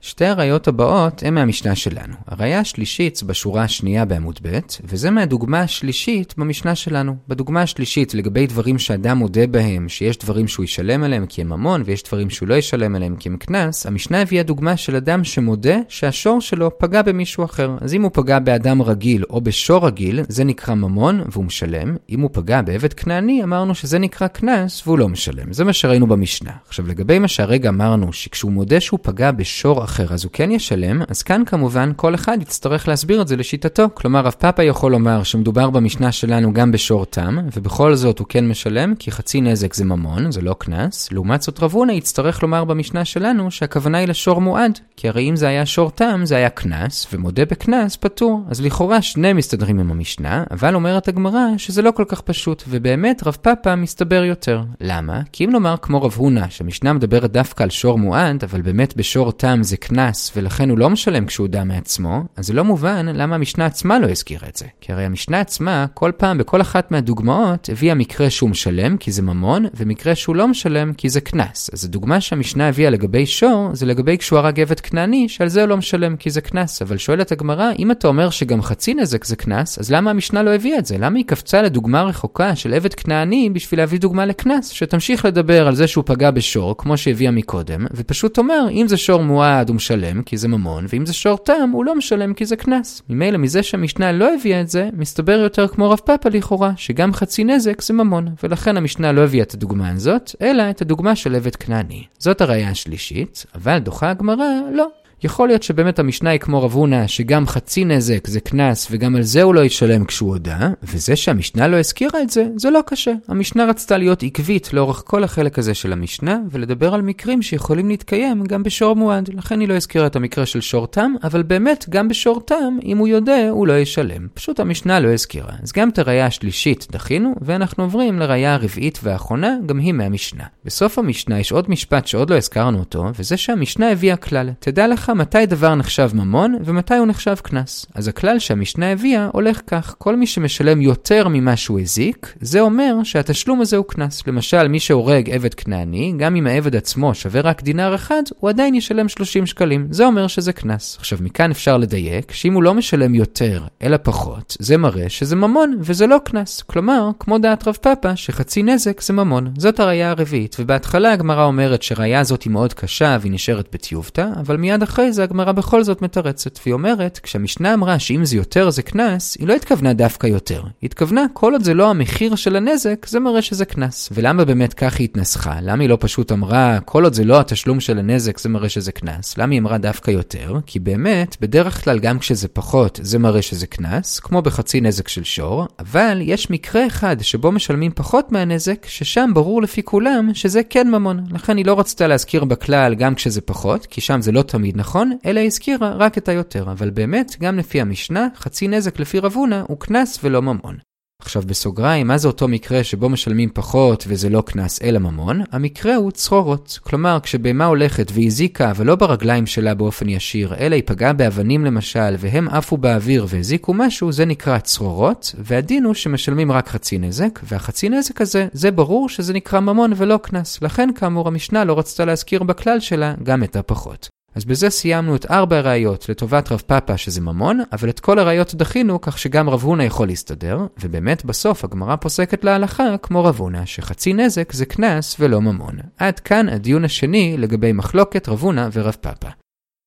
שתי 0.00 0.24
הראיות 0.24 0.68
הבאות 0.68 1.22
הן 1.22 1.34
מהמשנה 1.34 1.74
שלנו. 1.74 2.14
הראיה 2.26 2.60
השלישית 2.60 3.22
בשורה 3.22 3.62
השנייה 3.62 4.04
בעמוד 4.04 4.38
ב', 4.42 4.58
וזה 4.84 5.10
מהדוגמה 5.10 5.60
השלישית 5.60 6.34
במשנה 6.36 6.74
שלנו. 6.74 7.16
בדוגמה 7.28 7.62
השלישית, 7.62 8.14
לגבי 8.14 8.46
דברים 8.46 8.78
שאדם 8.78 9.18
מודה 9.18 9.46
בהם, 9.46 9.88
שיש 9.88 10.18
דברים 10.18 10.48
שהוא 10.48 10.64
ישלם 10.64 11.04
עליהם 11.04 11.26
כי 11.26 11.40
הם 11.40 11.48
ממון, 11.48 11.82
ויש 11.84 12.02
דברים 12.02 12.30
שהוא 12.30 12.48
לא 12.48 12.54
ישלם 12.54 12.94
עליהם 12.94 13.16
כי 13.16 13.28
הם 13.28 13.36
קנס, 13.36 13.86
המשנה 13.86 14.20
הביאה 14.22 14.42
דוגמה 14.42 14.76
של 14.76 14.96
אדם 14.96 15.24
שמודה 15.24 15.76
שהשור 15.88 16.40
שלו 16.40 16.78
פגע 16.78 17.02
במישהו 17.02 17.44
אחר. 17.44 17.76
אז 17.80 17.94
אם 17.94 18.02
הוא 18.02 18.10
פגע 18.14 18.38
באדם 18.38 18.82
רגיל 18.82 19.24
או 19.30 19.40
בשור 19.40 19.86
רגיל, 19.86 20.20
זה 20.28 20.44
נקרא 20.44 20.74
ממון 20.74 21.22
והוא 21.32 21.44
משלם. 21.44 21.96
אם 22.10 22.20
הוא 22.20 22.30
פגע 22.32 22.62
בעבד 22.62 22.92
כנעני, 22.92 23.42
אמרנו 23.42 23.74
שזה 23.74 23.98
נקרא 23.98 24.26
קנס 24.26 24.86
והוא 24.86 24.98
לא 24.98 25.08
משלם. 25.08 25.52
זה 25.52 25.64
מה 25.64 25.72
שראינו 25.72 26.06
במשנה. 26.06 26.50
עכשיו, 26.68 26.86
לגבי 26.86 27.18
מה 27.18 27.28
שהרגע 27.28 27.68
אמרנו, 27.68 28.12
שכשהוא 28.12 28.52
מודה 28.52 28.80
שהוא 28.80 28.98
פגע 29.02 29.30
בשור 29.30 29.87
אחר, 29.88 30.06
אז 30.14 30.24
הוא 30.24 30.30
כן 30.32 30.50
ישלם, 30.50 31.02
אז 31.08 31.22
כאן 31.22 31.42
כמובן 31.46 31.92
כל 31.96 32.14
אחד 32.14 32.38
יצטרך 32.42 32.88
להסביר 32.88 33.22
את 33.22 33.28
זה 33.28 33.36
לשיטתו. 33.36 33.86
כלומר, 33.94 34.20
רב 34.20 34.34
פאפה 34.38 34.62
יכול 34.62 34.92
לומר 34.92 35.22
שמדובר 35.22 35.70
במשנה 35.70 36.12
שלנו 36.12 36.52
גם 36.52 36.72
בשור 36.72 37.06
תם, 37.06 37.38
ובכל 37.56 37.94
זאת 37.94 38.18
הוא 38.18 38.26
כן 38.28 38.48
משלם, 38.48 38.94
כי 38.98 39.10
חצי 39.10 39.40
נזק 39.40 39.74
זה 39.74 39.84
ממון, 39.84 40.32
זה 40.32 40.40
לא 40.40 40.54
קנס. 40.58 41.12
לעומת 41.12 41.42
זאת 41.42 41.62
רב 41.62 41.72
הונא 41.72 41.92
יצטרך 41.92 42.42
לומר 42.42 42.64
במשנה 42.64 43.04
שלנו 43.04 43.50
שהכוונה 43.50 43.98
היא 43.98 44.08
לשור 44.08 44.40
מועד, 44.40 44.78
כי 44.96 45.08
הרי 45.08 45.28
אם 45.30 45.36
זה 45.36 45.48
היה 45.48 45.66
שור 45.66 45.90
תם, 45.90 46.20
זה 46.24 46.36
היה 46.36 46.50
קנס, 46.50 47.06
ומודה 47.12 47.44
בקנס 47.44 47.96
פטור. 47.96 48.42
אז 48.48 48.60
לכאורה 48.60 49.02
שני 49.02 49.32
מסתדרים 49.32 49.80
עם 49.80 49.90
המשנה, 49.90 50.44
אבל 50.50 50.74
אומרת 50.74 51.08
הגמרא 51.08 51.46
שזה 51.56 51.82
לא 51.82 51.90
כל 51.90 52.04
כך 52.08 52.20
פשוט, 52.20 52.62
ובאמת 52.68 53.22
רב 53.26 53.36
פאפה 53.42 53.76
מסתבר 53.76 54.24
יותר. 54.24 54.62
למה? 54.80 55.20
כי 55.32 55.44
אם 55.44 55.50
נאמר 55.50 55.74
כמו 55.82 56.02
רב 56.02 56.14
הונא, 56.16 56.44
שהמשנה 56.48 56.92
מדברת 56.92 57.32
דווקא 57.32 57.62
על 57.62 57.70
שור 57.70 57.98
מועד, 57.98 58.44
אבל 58.44 58.62
באמת 58.62 58.96
בשור 58.96 59.32
תם 59.32 59.58
זה 59.62 59.76
קנס, 59.80 60.32
ולכן 60.36 60.70
הוא 60.70 60.78
לא 60.78 60.90
משלם 60.90 61.26
כשהוא 61.26 61.44
הודה 61.44 61.64
מעצמו, 61.64 62.24
אז 62.36 62.46
זה 62.46 62.52
לא 62.52 62.64
מובן 62.64 63.06
למה 63.06 63.34
המשנה 63.34 63.66
עצמה 63.66 63.98
לא 63.98 64.08
הזכירה 64.08 64.48
את 64.48 64.56
זה. 64.56 64.66
כי 64.80 64.92
הרי 64.92 65.04
המשנה 65.04 65.40
עצמה, 65.40 65.86
כל 65.94 66.12
פעם 66.16 66.38
בכל 66.38 66.60
אחת 66.60 66.90
מהדוגמאות, 66.90 67.68
הביאה 67.72 67.94
מקרה 67.94 68.30
שהוא 68.30 68.50
משלם 68.50 68.96
כי 68.96 69.12
זה 69.12 69.22
ממון, 69.22 69.66
ומקרה 69.74 70.14
שהוא 70.14 70.36
לא 70.36 70.48
משלם 70.48 70.92
כי 70.92 71.08
זה 71.08 71.20
קנס. 71.20 71.70
אז 71.72 71.84
הדוגמה 71.84 72.20
שהמשנה 72.20 72.68
הביאה 72.68 72.90
לגבי 72.90 73.26
שור, 73.26 73.70
זה 73.72 73.86
לגבי 73.86 74.18
כשהוא 74.18 74.38
הרג 74.38 74.60
עבד 74.60 74.80
כנעני, 74.80 75.28
שעל 75.28 75.48
זה 75.48 75.60
הוא 75.60 75.68
לא 75.68 75.76
משלם 75.76 76.16
כי 76.16 76.30
זה 76.30 76.40
קנס. 76.40 76.82
אבל 76.82 76.96
שואלת 76.96 77.32
הגמרא, 77.32 77.70
אם 77.78 77.90
אתה 77.90 78.08
אומר 78.08 78.30
שגם 78.30 78.62
חצי 78.62 78.94
נזק 78.94 79.24
זה 79.24 79.36
קנס, 79.36 79.78
אז 79.78 79.92
למה 79.92 80.10
המשנה 80.10 80.42
לא 80.42 80.54
הביאה 80.54 80.78
את 80.78 80.86
זה? 80.86 80.98
למה 80.98 81.18
היא 81.18 81.24
קפצה 81.26 81.62
לדוגמה 81.62 82.02
רחוקה 82.02 82.56
של 82.56 82.74
עבד 82.74 82.94
כנעני 82.94 83.50
בשביל 83.50 83.80
להביא 83.80 83.98
דוגמה 83.98 84.26
לקנס? 84.26 84.68
שתמשיך 84.68 85.24
לדבר 85.24 85.66
על 85.66 85.74
זה 85.74 85.86
שהוא 85.86 86.04
פגע 86.06 86.30
בשור, 86.30 86.74
כמו 86.78 86.96
שהביאה 86.96 87.30
מקודם, 87.30 87.86
ופשוט 87.94 88.38
אומר, 88.38 88.66
אם 88.70 88.88
זה 88.88 88.96
שור 88.96 89.22
מועד 89.22 89.67
הוא 89.68 89.76
משלם 89.76 90.22
כי 90.22 90.36
זה 90.36 90.48
ממון, 90.48 90.86
ואם 90.88 91.06
זה 91.06 91.12
שור 91.12 91.38
תם 91.38 91.70
הוא 91.72 91.84
לא 91.84 91.94
משלם 91.94 92.34
כי 92.34 92.46
זה 92.46 92.56
קנס. 92.56 93.02
ממילא 93.08 93.38
מזה 93.38 93.62
שהמשנה 93.62 94.12
לא 94.12 94.34
הביאה 94.34 94.60
את 94.60 94.68
זה, 94.68 94.88
מסתבר 94.92 95.32
יותר 95.32 95.68
כמו 95.68 95.90
רב 95.90 95.98
פאפה 95.98 96.28
לכאורה, 96.28 96.72
שגם 96.76 97.12
חצי 97.12 97.44
נזק 97.44 97.82
זה 97.82 97.94
ממון, 97.94 98.28
ולכן 98.42 98.76
המשנה 98.76 99.12
לא 99.12 99.20
הביאה 99.20 99.42
את 99.42 99.54
הדוגמה 99.54 99.90
הזאת, 99.90 100.34
אלא 100.42 100.70
את 100.70 100.80
הדוגמה 100.82 101.16
של 101.16 101.34
עבד 101.34 101.56
כנעני. 101.56 102.04
זאת 102.18 102.40
הראייה 102.40 102.70
השלישית, 102.70 103.46
אבל 103.54 103.78
דוחה 103.78 104.10
הגמרא, 104.10 104.46
לא. 104.72 104.86
יכול 105.22 105.48
להיות 105.48 105.62
שבאמת 105.62 105.98
המשנה 105.98 106.30
היא 106.30 106.40
כמו 106.40 106.62
רב 106.62 106.72
הונא, 106.72 107.06
שגם 107.06 107.46
חצי 107.46 107.84
נזק 107.84 108.26
זה 108.26 108.40
קנס, 108.40 108.88
וגם 108.90 109.16
על 109.16 109.22
זה 109.22 109.42
הוא 109.42 109.54
לא 109.54 109.60
ישלם 109.60 110.04
כשהוא 110.04 110.28
הודה, 110.30 110.68
וזה 110.82 111.16
שהמשנה 111.16 111.68
לא 111.68 111.76
הזכירה 111.76 112.22
את 112.22 112.30
זה, 112.30 112.46
זה 112.56 112.70
לא 112.70 112.80
קשה. 112.86 113.12
המשנה 113.28 113.64
רצתה 113.64 113.96
להיות 113.96 114.22
עקבית 114.22 114.72
לאורך 114.72 115.02
כל 115.06 115.24
החלק 115.24 115.58
הזה 115.58 115.74
של 115.74 115.92
המשנה, 115.92 116.38
ולדבר 116.50 116.94
על 116.94 117.02
מקרים 117.02 117.42
שיכולים 117.42 117.88
להתקיים 117.88 118.44
גם 118.44 118.62
בשור 118.62 118.96
מועד. 118.96 119.30
לכן 119.34 119.60
היא 119.60 119.68
לא 119.68 119.74
הזכירה 119.74 120.06
את 120.06 120.16
המקרה 120.16 120.46
של 120.46 120.60
שור 120.60 120.86
תם, 120.86 121.14
אבל 121.24 121.42
באמת, 121.42 121.86
גם 121.88 122.08
בשור 122.08 122.40
תם, 122.40 122.78
אם 122.84 122.98
הוא 122.98 123.08
יודע, 123.08 123.48
הוא 123.50 123.66
לא 123.66 123.78
ישלם. 123.78 124.26
פשוט 124.34 124.60
המשנה 124.60 125.00
לא 125.00 125.12
הזכירה. 125.12 125.52
אז 125.62 125.72
גם 125.72 125.88
את 125.88 125.98
הראייה 125.98 126.26
השלישית 126.26 126.86
דחינו, 126.90 127.34
ואנחנו 127.40 127.84
עוברים 127.84 128.18
לראייה 128.18 128.54
הרביעית 128.54 128.98
והאחרונה, 129.02 129.56
גם 129.66 129.78
היא 129.78 129.92
מהמשנה. 129.92 130.44
בסוף 130.64 130.98
המשנה 130.98 131.40
יש 131.40 131.52
עוד 131.52 131.70
משפט 131.70 132.06
שעוד 132.06 132.30
לא 132.30 132.36
הזכרנו 132.36 132.78
אותו, 132.78 133.04
וזה 133.18 133.36
שהמשנה 133.36 133.92
הביאה 133.92 134.16
כלל. 134.16 134.50
תדע 134.58 134.88
לך 134.88 135.07
מתי 135.14 135.46
דבר 135.46 135.74
נחשב 135.74 136.10
ממון 136.14 136.54
ומתי 136.64 136.96
הוא 136.96 137.06
נחשב 137.06 137.34
קנס. 137.42 137.86
אז 137.94 138.08
הכלל 138.08 138.38
שהמשנה 138.38 138.92
הביאה 138.92 139.28
הולך 139.32 139.60
כך, 139.66 139.94
כל 139.98 140.16
מי 140.16 140.26
שמשלם 140.26 140.80
יותר 140.80 141.28
ממה 141.28 141.56
שהוא 141.56 141.80
הזיק, 141.80 142.34
זה 142.40 142.60
אומר 142.60 142.94
שהתשלום 143.04 143.60
הזה 143.60 143.76
הוא 143.76 143.84
קנס. 143.88 144.26
למשל, 144.26 144.68
מי 144.68 144.80
שהורג 144.80 145.30
עבד 145.30 145.54
כנעני, 145.54 146.14
גם 146.16 146.36
אם 146.36 146.46
העבד 146.46 146.76
עצמו 146.76 147.14
שווה 147.14 147.40
רק 147.40 147.62
דינר 147.62 147.94
אחד, 147.94 148.22
הוא 148.38 148.50
עדיין 148.50 148.74
ישלם 148.74 149.08
30 149.08 149.46
שקלים. 149.46 149.86
זה 149.90 150.06
אומר 150.06 150.26
שזה 150.26 150.52
קנס. 150.52 150.96
עכשיו, 150.98 151.18
מכאן 151.22 151.50
אפשר 151.50 151.76
לדייק 151.76 152.32
שאם 152.32 152.54
הוא 152.54 152.62
לא 152.62 152.74
משלם 152.74 153.14
יותר, 153.14 153.62
אלא 153.82 153.96
פחות, 154.02 154.56
זה 154.60 154.76
מראה 154.76 155.08
שזה 155.08 155.36
ממון 155.36 155.76
וזה 155.80 156.06
לא 156.06 156.16
קנס. 156.24 156.62
כלומר, 156.62 157.10
כמו 157.18 157.38
דעת 157.38 157.68
רב 157.68 157.74
פאפה, 157.74 158.16
שחצי 158.16 158.62
נזק 158.62 159.00
זה 159.00 159.12
ממון. 159.12 159.52
זאת 159.56 159.80
הראייה 159.80 160.10
הרביעית, 160.10 160.56
ובהתחלה 160.58 161.12
הגמרא 161.12 161.44
אומרת 161.44 161.82
שהראייה 161.82 162.20
הזאת 162.20 162.42
היא 162.42 162.52
מאוד 162.52 162.74
קשה 162.74 163.18
והיא 163.20 163.32
נשארת 163.32 163.68
בטיובטה, 163.72 164.28
אבל 164.40 164.56
מיד 164.56 164.82
אחרי 164.82 164.97
אחרי 164.98 165.12
זה 165.12 165.22
הגמרא 165.22 165.52
בכל 165.52 165.82
זאת 165.82 166.02
מתרצת, 166.02 166.58
והיא 166.64 166.72
אומרת, 166.72 167.20
כשהמשנה 167.22 167.74
אמרה 167.74 167.98
שאם 167.98 168.24
זה 168.24 168.36
יותר 168.36 168.70
זה 168.70 168.82
קנס, 168.82 169.36
היא 169.40 169.48
לא 169.48 169.54
התכוונה 169.54 169.92
דווקא 169.92 170.26
יותר. 170.26 170.62
היא 170.62 170.88
התכוונה, 170.88 171.26
כל 171.32 171.52
עוד 171.52 171.64
זה 171.64 171.74
לא 171.74 171.90
המחיר 171.90 172.34
של 172.34 172.56
הנזק, 172.56 173.06
זה 173.08 173.20
מראה 173.20 173.42
שזה 173.42 173.64
קנס. 173.64 174.08
ולמה 174.12 174.44
באמת 174.44 174.74
כך 174.74 174.98
היא 174.98 175.04
התנסחה? 175.04 175.54
למה 175.62 175.82
היא 175.82 175.88
לא 175.88 175.98
פשוט 176.00 176.32
אמרה, 176.32 176.78
כל 176.84 177.04
עוד 177.04 177.14
זה 177.14 177.24
לא 177.24 177.40
התשלום 177.40 177.80
של 177.80 177.98
הנזק, 177.98 178.38
זה 178.38 178.48
מראה 178.48 178.68
שזה 178.68 178.92
קנס? 178.92 179.38
למה 179.38 179.52
היא 179.52 179.60
אמרה 179.60 179.78
דווקא 179.78 180.10
יותר? 180.10 180.54
כי 180.66 180.78
באמת, 180.78 181.36
בדרך 181.40 181.84
כלל 181.84 181.98
גם 181.98 182.18
כשזה 182.18 182.48
פחות, 182.48 183.00
זה 183.02 183.18
מראה 183.18 183.42
שזה 183.42 183.66
קנס, 183.66 184.20
כמו 184.20 184.42
בחצי 184.42 184.80
נזק 184.80 185.08
של 185.08 185.24
שור, 185.24 185.66
אבל 185.78 186.18
יש 186.22 186.50
מקרה 186.50 186.86
אחד 186.86 187.16
שבו 187.20 187.52
משלמים 187.52 187.92
פחות 187.94 188.32
מהנזק, 188.32 188.86
ששם 188.88 189.30
ברור 189.34 189.62
לפי 189.62 189.82
כולם 189.82 190.30
שזה 190.34 190.62
כן 190.62 190.90
ממון. 190.90 191.24
לכן 191.30 191.56
היא 191.56 191.66
לא 191.66 191.80
רצתה 191.80 192.06
להזכיר 192.06 192.44
בכלל 192.44 192.94
גם 192.94 193.14
כשזה 193.14 193.40
פחות, 193.40 193.86
כי 193.86 194.00
שם 194.00 194.22
זה 194.22 194.32
לא 194.32 194.42
תמיד 194.42 194.76
נכון, 194.76 194.87
אלא 195.26 195.40
הזכירה 195.40 195.92
רק 195.94 196.18
את 196.18 196.28
היותר. 196.28 196.72
אבל 196.72 196.90
באמת, 196.90 197.36
גם 197.40 197.58
לפי 197.58 197.80
המשנה, 197.80 198.28
חצי 198.36 198.68
נזק 198.68 199.00
לפי 199.00 199.18
רבונה 199.18 199.64
הוא 199.68 199.80
קנס 199.80 200.18
ולא 200.22 200.42
ממון. 200.42 200.76
עכשיו 201.22 201.42
בסוגריים, 201.46 202.06
מה 202.06 202.18
זה 202.18 202.28
אותו 202.28 202.48
מקרה 202.48 202.84
שבו 202.84 203.08
משלמים 203.08 203.50
פחות 203.54 204.04
וזה 204.08 204.28
לא 204.28 204.42
קנס 204.46 204.82
אלא 204.82 204.98
ממון? 204.98 205.42
המקרה 205.52 205.96
הוא 205.96 206.10
צרורות. 206.10 206.78
כלומר, 206.82 207.18
כשבהמה 207.22 207.64
הולכת 207.64 208.12
והזיקה, 208.14 208.72
לא 208.84 208.94
ברגליים 208.94 209.46
שלה 209.46 209.74
באופן 209.74 210.08
ישיר, 210.08 210.54
אלא 210.58 210.74
היא 210.74 210.82
פגעה 210.86 211.12
באבנים 211.12 211.64
למשל, 211.64 212.14
והם 212.18 212.48
עפו 212.48 212.76
באוויר 212.76 213.26
והזיקו 213.28 213.74
משהו, 213.74 214.12
זה 214.12 214.24
נקרא 214.24 214.58
צרורות, 214.58 215.34
והדין 215.38 215.84
הוא 215.84 215.94
שמשלמים 215.94 216.52
רק 216.52 216.68
חצי 216.68 216.98
נזק, 216.98 217.40
והחצי 217.42 217.88
נזק 217.88 218.20
הזה, 218.20 218.48
זה 218.52 218.70
ברור 218.70 219.08
שזה 219.08 219.32
נקרא 219.32 219.60
ממון 219.60 219.92
ולא 219.96 220.18
קנס. 220.22 220.62
לכן, 220.62 220.88
כאמור, 220.94 221.28
המשנה 221.28 221.64
לא 221.64 221.78
רצתה 221.78 222.04
להזכיר 222.04 222.42
בכלל 222.42 222.80
שלה 222.80 223.14
גם 223.22 223.42
את 223.42 223.56
הפחות. 223.56 224.17
אז 224.34 224.44
בזה 224.44 224.70
סיימנו 224.70 225.16
את 225.16 225.30
ארבע 225.30 225.56
הראיות 225.56 226.08
לטובת 226.08 226.52
רב 226.52 226.62
פאפה 226.66 226.96
שזה 226.96 227.20
ממון, 227.20 227.60
אבל 227.72 227.88
את 227.88 228.00
כל 228.00 228.18
הראיות 228.18 228.54
דחינו 228.54 229.00
כך 229.00 229.18
שגם 229.18 229.48
רב 229.50 229.62
הונא 229.62 229.82
יכול 229.82 230.06
להסתדר, 230.06 230.66
ובאמת 230.80 231.24
בסוף 231.24 231.64
הגמרא 231.64 231.96
פוסקת 231.96 232.44
להלכה 232.44 232.98
כמו 233.02 233.24
רב 233.24 233.36
הונא, 233.38 233.66
שחצי 233.66 234.12
נזק 234.12 234.52
זה 234.52 234.66
קנס 234.66 235.16
ולא 235.20 235.40
ממון. 235.40 235.78
עד 235.96 236.20
כאן 236.20 236.48
הדיון 236.48 236.84
השני 236.84 237.36
לגבי 237.38 237.72
מחלוקת 237.72 238.28
רב 238.28 238.40
הונא 238.40 238.68
ורב 238.72 238.96
פאפה. 239.00 239.28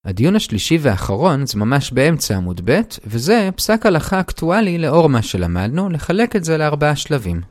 הדיון 0.06 0.36
השלישי 0.36 0.78
והאחרון 0.82 1.46
זה 1.46 1.60
ממש 1.60 1.92
באמצע 1.92 2.38
עמוד 2.38 2.62
ב', 2.66 2.82
וזה 3.06 3.50
פסק 3.56 3.86
הלכה 3.86 4.20
אקטואלי 4.20 4.78
לאור 4.78 5.10
מה 5.10 5.22
שלמדנו, 5.22 5.90
לחלק 5.90 6.36
את 6.36 6.44
זה 6.44 6.58
לארבעה 6.58 6.96
שלבים. 6.96 7.42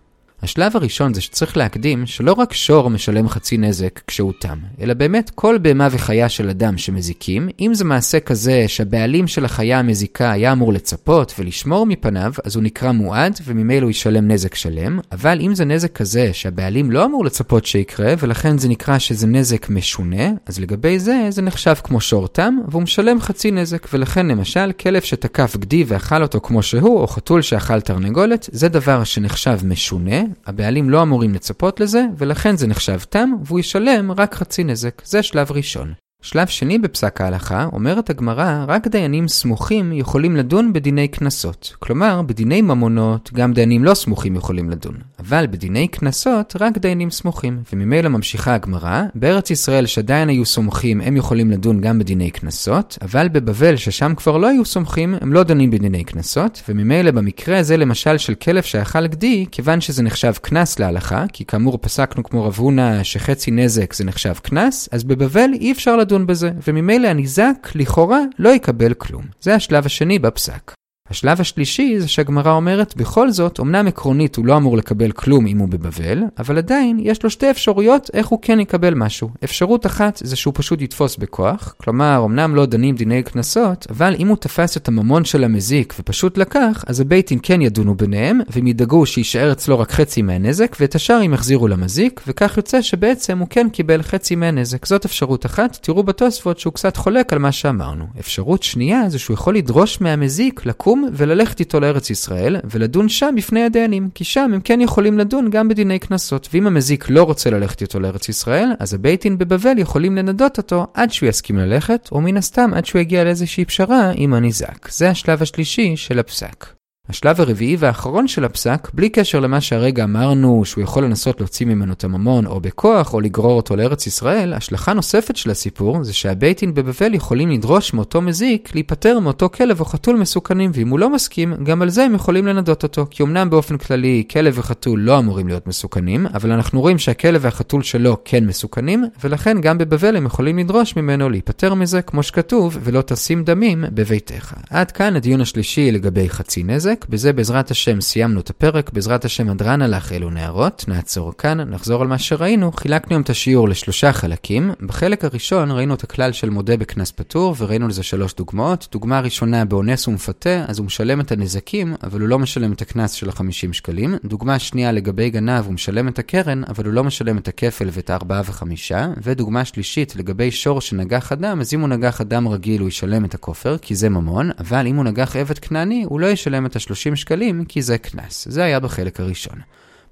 השלב 0.43 0.77
הראשון 0.77 1.15
זה 1.15 1.21
שצריך 1.21 1.57
להקדים 1.57 2.07
שלא 2.07 2.33
רק 2.33 2.53
שור 2.53 2.91
משלם 2.91 3.29
חצי 3.29 3.59
נזק 3.59 4.01
כשהוא 4.07 4.33
תם, 4.39 4.59
אלא 4.81 4.95
באמת 4.95 5.31
כל 5.35 5.59
בהמה 5.59 5.89
וחיה 5.91 6.29
של 6.29 6.49
אדם 6.49 6.79
שמזיקים, 6.79 7.49
אם 7.61 7.75
זה 7.75 7.85
מעשה 7.85 8.21
כזה 8.21 8.65
שהבעלים 8.69 9.27
של 9.27 9.45
החיה 9.45 9.79
המזיקה 9.79 10.31
היה 10.33 10.53
אמור 10.53 10.73
לצפות 10.73 11.35
ולשמור 11.39 11.87
מפניו, 11.87 12.33
אז 12.45 12.57
הוא 12.57 12.63
נקרא 12.63 12.93
מועד 12.93 13.41
וממילא 13.45 13.83
הוא 13.83 13.91
ישלם 13.91 14.29
נזק 14.29 14.55
שלם, 14.55 15.01
אבל 15.13 15.39
אם 15.41 15.55
זה 15.55 15.65
נזק 15.65 15.93
כזה 15.93 16.31
שהבעלים 16.33 16.91
לא 16.91 17.05
אמור 17.05 17.25
לצפות 17.25 17.67
שיקרה, 17.67 18.15
ולכן 18.19 18.59
זה 18.59 18.69
נקרא 18.69 18.99
שזה 18.99 19.27
נזק 19.27 19.69
משונה, 19.71 20.31
אז 20.47 20.61
לגבי 20.61 20.99
זה 20.99 21.27
זה 21.29 21.43
נחשב 21.43 21.75
כמו 21.85 22.01
שור 22.01 22.29
תם, 22.29 22.55
והוא 22.69 22.83
משלם 22.83 23.21
חצי 23.21 23.51
נזק, 23.51 23.87
ולכן 23.93 24.27
למשל 24.27 24.73
כלב 24.73 25.03
שתקף 25.03 25.57
גדי 25.57 25.85
ואכל 25.87 26.23
אותו 26.23 26.41
כמו 26.41 26.63
שהוא, 26.63 26.99
או 26.99 27.07
חתול 27.07 27.43
שאכל 27.43 27.81
תרנגולת, 27.81 28.49
זה 28.53 28.69
דבר 28.69 29.05
שנחשב 29.05 29.59
משונה, 29.65 30.21
הבעלים 30.47 30.91
לא 30.91 31.03
אמורים 31.03 31.35
לצפות 31.35 31.81
לזה, 31.81 32.05
ולכן 32.19 32.57
זה 32.57 32.67
נחשב 32.67 32.99
תם, 32.99 33.31
והוא 33.45 33.61
ישלם 33.61 34.13
רק 34.13 34.35
חצי 34.35 34.65
נזק. 34.65 35.03
זה 35.05 35.23
שלב 35.23 35.53
ראשון. 35.53 35.93
שלב 36.23 36.47
שני 36.47 36.79
בפסק 36.79 37.21
ההלכה, 37.21 37.69
אומרת 37.73 38.11
הגמרא, 38.11 38.65
רק 38.69 38.89
דיינים 38.89 39.29
סמוכים 39.29 39.93
יכולים 39.93 40.37
לדון 40.37 40.73
בדיני 40.73 41.09
קנסות. 41.09 41.77
כלומר, 41.79 42.23
בדיני 42.23 42.63
ממונות, 42.63 43.31
גם 43.35 43.53
דיינים 43.53 43.85
לא 43.85 43.95
סמוכים 43.95 44.37
יכולים 44.37 44.71
לדון. 44.71 44.95
אבל 45.21 45.47
בדיני 45.51 45.89
קנסות, 45.89 46.57
רק 46.61 46.79
דיינים 46.79 47.11
סמוכים. 47.11 47.63
וממילא 47.73 48.09
ממשיכה 48.09 48.55
הגמרא, 48.55 49.03
בארץ 49.15 49.51
ישראל 49.51 49.87
שעדיין 49.87 50.29
היו 50.29 50.45
סומכים, 50.45 51.01
הם 51.01 51.17
יכולים 51.17 51.51
לדון 51.51 51.81
גם 51.81 51.99
בדיני 51.99 52.31
קנסות, 52.31 52.99
אבל 53.03 53.29
בבבל, 53.29 53.77
ששם 53.77 54.13
כבר 54.17 54.37
לא 54.37 54.47
היו 54.47 54.65
סומכים, 54.65 55.15
הם 55.21 55.33
לא 55.33 55.43
דנים 55.43 55.71
בדיני 55.71 56.05
קנסות, 56.05 56.63
וממילא 56.69 57.11
במקרה 57.11 57.59
הזה 57.59 57.77
למשל 57.77 58.19
של 58.19 58.35
כלב 58.35 58.63
שאכל 58.63 59.07
גדי, 59.07 59.47
כיוון 59.51 59.81
שזה 59.81 60.03
נחשב 60.03 60.33
קנס 60.43 60.79
להלכה, 60.79 61.25
כי 61.33 61.45
כאמור 61.45 61.79
פסקנו 61.81 62.25
כמו 62.25 62.45
רב 62.45 62.55
הונא 62.59 63.03
שחצי 63.03 63.51
נזק 63.51 63.95
זה 63.95 64.05
נחשב 64.05 64.35
קנס, 64.43 64.89
אז 64.93 65.05
בבבל 65.05 65.51
אי 65.53 65.73
אפשר 65.73 65.97
לדון 65.97 66.10
לדון 66.11 66.27
בזה, 66.27 66.51
וממילא 66.69 67.09
הניזק, 67.09 67.69
לכאורה, 67.75 68.21
לא 68.39 68.49
יקבל 68.49 68.95
כלום. 68.95 69.25
זה 69.41 69.55
השלב 69.55 69.87
השני 69.87 70.19
בפסק. 70.19 70.73
השלב 71.11 71.41
השלישי 71.41 72.01
זה 72.01 72.09
שהגמרא 72.09 72.53
אומרת, 72.53 72.97
בכל 72.97 73.31
זאת, 73.31 73.61
אמנם 73.61 73.87
עקרונית 73.87 74.37
הוא 74.37 74.47
לא 74.47 74.57
אמור 74.57 74.77
לקבל 74.77 75.13
כלום 75.13 75.47
אם 75.47 75.59
הוא 75.59 75.69
בבבל, 75.69 76.23
אבל 76.39 76.59
עדיין 76.59 76.99
יש 77.03 77.23
לו 77.23 77.31
שתי 77.31 77.51
אפשרויות 77.51 78.11
איך 78.15 78.27
הוא 78.27 78.39
כן 78.43 78.61
יקבל 78.61 78.95
משהו. 78.95 79.31
אפשרות 79.45 79.87
אחת 79.87 80.21
זה 80.25 80.37
שהוא 80.37 80.55
פשוט 80.57 80.83
יתפוס 80.83 81.17
בכוח, 81.17 81.75
כלומר, 81.77 82.23
אמנם 82.25 82.55
לא 82.55 82.67
דנים 82.67 82.95
דיני 82.95 83.23
קנסות, 83.23 83.87
אבל 83.91 84.15
אם 84.19 84.29
הוא 84.29 84.37
תפס 84.37 84.77
את 84.77 84.89
הממון 84.89 85.25
של 85.25 85.45
המזיק 85.45 85.95
ופשוט 86.01 86.39
לקח, 86.39 86.85
אז 86.87 87.01
הבייטים 87.01 87.39
כן 87.39 87.63
ידונו 87.63 87.95
ביניהם, 87.95 88.41
והם 88.51 88.67
ידאגו 88.67 89.07
שיישאר 89.07 89.53
אצלו 89.53 89.79
רק 89.79 89.93
חצי 89.93 90.23
מהנזק, 90.23 90.77
ואת 90.81 90.95
השאר 90.95 91.17
הם 91.17 91.35
יחזירו 91.35 91.69
למזיק, 91.69 92.21
וכך 92.27 92.57
יוצא 92.57 92.83
שבעצם 92.83 93.39
הוא 93.39 93.49
כן 93.51 93.69
קיבל 93.73 94.03
חצי 94.03 94.37
מהנזק. 94.37 94.87
זאת 94.87 95.05
אפשרות 95.05 95.47
אחת, 95.47 95.79
תראו 95.83 96.03
בתוספות 96.03 96.59
שהוא 96.59 96.73
קצת 96.73 96.97
חולק 96.97 97.33
על 97.33 97.39
מה 97.39 97.53
שאמרנו. 97.53 98.05
אפשרות 98.21 98.63
שנייה 98.63 99.09
זה 99.09 99.19
שהוא 99.19 99.35
יכול 99.35 99.57
לדרוש 99.57 100.01
מהמזיק 100.01 100.67
לקום 100.67 101.00
לקום 101.01 101.15
וללכת 101.17 101.61
איתו 101.61 101.81
לארץ 101.81 102.11
ישראל, 102.11 102.57
ולדון 102.65 103.09
שם 103.09 103.35
בפני 103.37 103.63
הדיינים, 103.63 104.09
כי 104.15 104.25
שם 104.25 104.51
הם 104.55 104.61
כן 104.61 104.81
יכולים 104.81 105.19
לדון 105.19 105.51
גם 105.51 105.69
בדיני 105.69 105.99
קנסות. 105.99 106.49
ואם 106.53 106.67
המזיק 106.67 107.11
לא 107.11 107.23
רוצה 107.23 107.51
ללכת 107.51 107.83
איתו 107.83 108.01
לארץ 108.01 108.29
ישראל, 108.29 108.69
אז 108.79 108.95
הבית 108.95 109.23
דין 109.23 109.39
בבבל 109.39 109.79
יכולים 109.79 110.17
לנדות 110.17 110.59
אותו 110.59 110.87
עד 110.95 111.13
שהוא 111.13 111.29
יסכים 111.29 111.59
ללכת, 111.59 112.09
או 112.13 112.21
מן 112.21 112.37
הסתם 112.37 112.71
עד 112.75 112.87
שהוא 112.87 113.01
יגיע 113.01 113.25
לאיזושהי 113.25 113.65
פשרה 113.65 114.13
עם 114.15 114.35
הניזק. 114.35 114.89
זה 114.91 115.11
השלב 115.11 115.43
השלישי 115.43 115.97
של 115.97 116.19
הפסק. 116.19 116.80
השלב 117.11 117.41
הרביעי 117.41 117.77
והאחרון 117.79 118.29
של 118.29 118.45
הפסק, 118.45 118.89
בלי 118.95 119.09
קשר 119.09 119.41
למה 119.41 119.61
שהרגע 119.61 120.05
אמרנו 120.05 120.65
שהוא 120.65 120.85
יכול 120.85 121.05
לנסות 121.05 121.41
להוציא 121.41 121.67
ממנו 121.67 121.93
את 121.93 122.05
הממון 122.05 122.47
או 122.47 122.61
בכוח 122.61 123.15
או 123.15 123.21
לגרור 123.21 123.53
אותו 123.53 123.77
לארץ 123.77 124.07
ישראל, 124.07 124.53
השלכה 124.53 124.93
נוספת 124.93 125.37
של 125.37 125.51
הסיפור 125.51 126.05
זה 126.05 126.13
שהבייטין 126.13 126.75
בבבל 126.75 127.15
יכולים 127.15 127.51
לדרוש 127.51 127.95
מאותו 127.95 128.23
מזיק 128.23 128.75
להיפטר 128.75 129.19
מאותו 129.19 129.49
כלב 129.51 129.81
או 129.81 129.85
חתול 129.85 130.17
מסוכנים, 130.17 130.71
ואם 130.75 130.89
הוא 130.89 130.99
לא 130.99 131.11
מסכים, 131.11 131.55
גם 131.65 131.83
על 131.83 131.89
זה 131.89 132.05
הם 132.05 132.15
יכולים 132.15 132.47
לנדות 132.47 132.83
אותו. 132.83 133.07
כי 133.11 133.23
אמנם 133.23 133.51
באופן 133.51 133.79
כללי 133.79 134.25
כלב 134.31 134.55
וחתול 134.59 135.01
לא 135.01 135.19
אמורים 135.19 135.49
להיות 135.49 135.67
מסוכנים, 135.67 136.27
אבל 136.27 136.53
אנחנו 136.53 136.81
רואים 136.81 136.99
שהכלב 136.99 137.41
והחתול 137.45 137.83
שלו 137.83 138.17
כן 138.25 138.47
מסוכנים, 138.47 139.05
ולכן 139.25 139.61
גם 139.61 139.79
בבבל 139.79 140.17
הם 140.17 140.27
יכולים 140.27 140.59
לדרוש 140.59 140.97
ממנו 140.97 141.31
להיפטר 141.31 141.75
מזה, 141.75 142.03
כמו 142.03 142.23
שכתוב, 142.23 142.79
ולא 142.83 143.03
תשים 143.03 143.45
דמים 143.45 143.85
בביתך. 143.95 144.55
עד 144.71 144.91
כאן 144.91 145.17
הדיון 145.17 145.41
השלישי 145.41 145.93
לגבי 145.93 146.29
חצי 146.29 146.63
נזק. 146.63 147.00
הפרק. 147.01 147.11
בזה 147.11 147.33
בעזרת 147.33 147.71
השם 147.71 148.01
סיימנו 148.01 148.41
את 148.41 148.51
הפרק, 148.51 148.91
בעזרת 148.93 149.25
השם 149.25 149.49
הדרן 149.49 149.83
הלך 149.83 150.13
אלו 150.13 150.31
נערות. 150.31 150.85
נעצור 150.89 151.33
כאן, 151.39 151.61
נחזור 151.61 152.03
על 152.03 152.09
מה 152.09 152.19
שראינו. 152.19 152.73
חילקנו 152.73 153.13
היום 153.13 153.23
את 153.23 153.31
השיעור 153.31 153.69
לשלושה 153.69 154.13
חלקים. 154.13 154.71
בחלק 154.81 155.25
הראשון 155.25 155.71
ראינו 155.71 155.95
את 155.95 156.05
הכלל 156.05 156.33
של 156.33 156.51
מודה 156.51 156.77
בקנס 156.77 157.11
פטור, 157.11 157.55
וראינו 157.59 157.89
לזה 157.89 158.03
שלוש 158.03 158.35
דוגמאות. 158.35 158.89
דוגמה 158.93 159.21
ראשונה, 159.21 159.65
באונס 159.65 160.09
ומפתה, 160.09 160.65
אז 160.69 160.79
הוא 160.79 160.87
משלם 160.87 161.21
את 161.21 161.33
הנזקים, 161.33 161.95
אבל 162.03 162.21
הוא 162.21 162.29
לא 162.29 162.39
משלם 162.39 162.73
את 162.73 162.83
הקנס 162.83 163.13
של 163.13 163.29
ה-50 163.29 163.73
שקלים. 163.73 164.15
דוגמה 164.25 164.59
שנייה, 164.59 164.93
לגבי 164.93 165.31
גנב, 165.31 165.65
הוא 165.65 165.75
משלם 165.75 166.09
את 166.09 166.19
הקרן, 166.19 166.65
אבל 166.65 166.85
הוא 166.85 166.93
לא 166.93 167.05
משלם 167.05 167.39
את 167.39 167.49
הכפל 167.49 167.89
ואת 167.93 168.11
הארבעה 168.11 168.43
וחמישה. 168.45 169.09
ודוגמה 169.23 169.65
שלישית, 169.65 170.17
לגבי 170.17 170.51
שור 170.51 170.81
שנגח 170.81 171.33
אדם, 171.33 171.61
אז 171.61 171.75
אם 171.75 171.81
הוא 171.81 171.89
נגח 171.89 172.21
אדם 172.21 172.49
רגיל 172.49 172.81
הוא 172.81 172.89
ישלם 172.89 173.25
את 173.25 173.35
הכופר, 173.35 173.77
כי 173.79 173.95
זה 173.95 174.09
ממון, 174.09 174.51
אבל 174.59 174.87
אם 174.87 174.97
הוא 174.97 175.05
נגח 175.05 175.37
עבד 175.37 175.59
כנעני, 175.59 176.05
הוא 176.09 176.21
לא 176.21 176.27
ישלם 176.27 176.67
את 176.67 176.77
ה 176.77 176.81
30 176.95 177.17
שקלים 177.17 177.65
כי 177.65 177.83
זה 177.83 177.99
קנס. 177.99 178.49
זה 178.51 178.65
היה 178.65 178.81
בחלק 178.81 179.21
הראשון. 179.21 179.61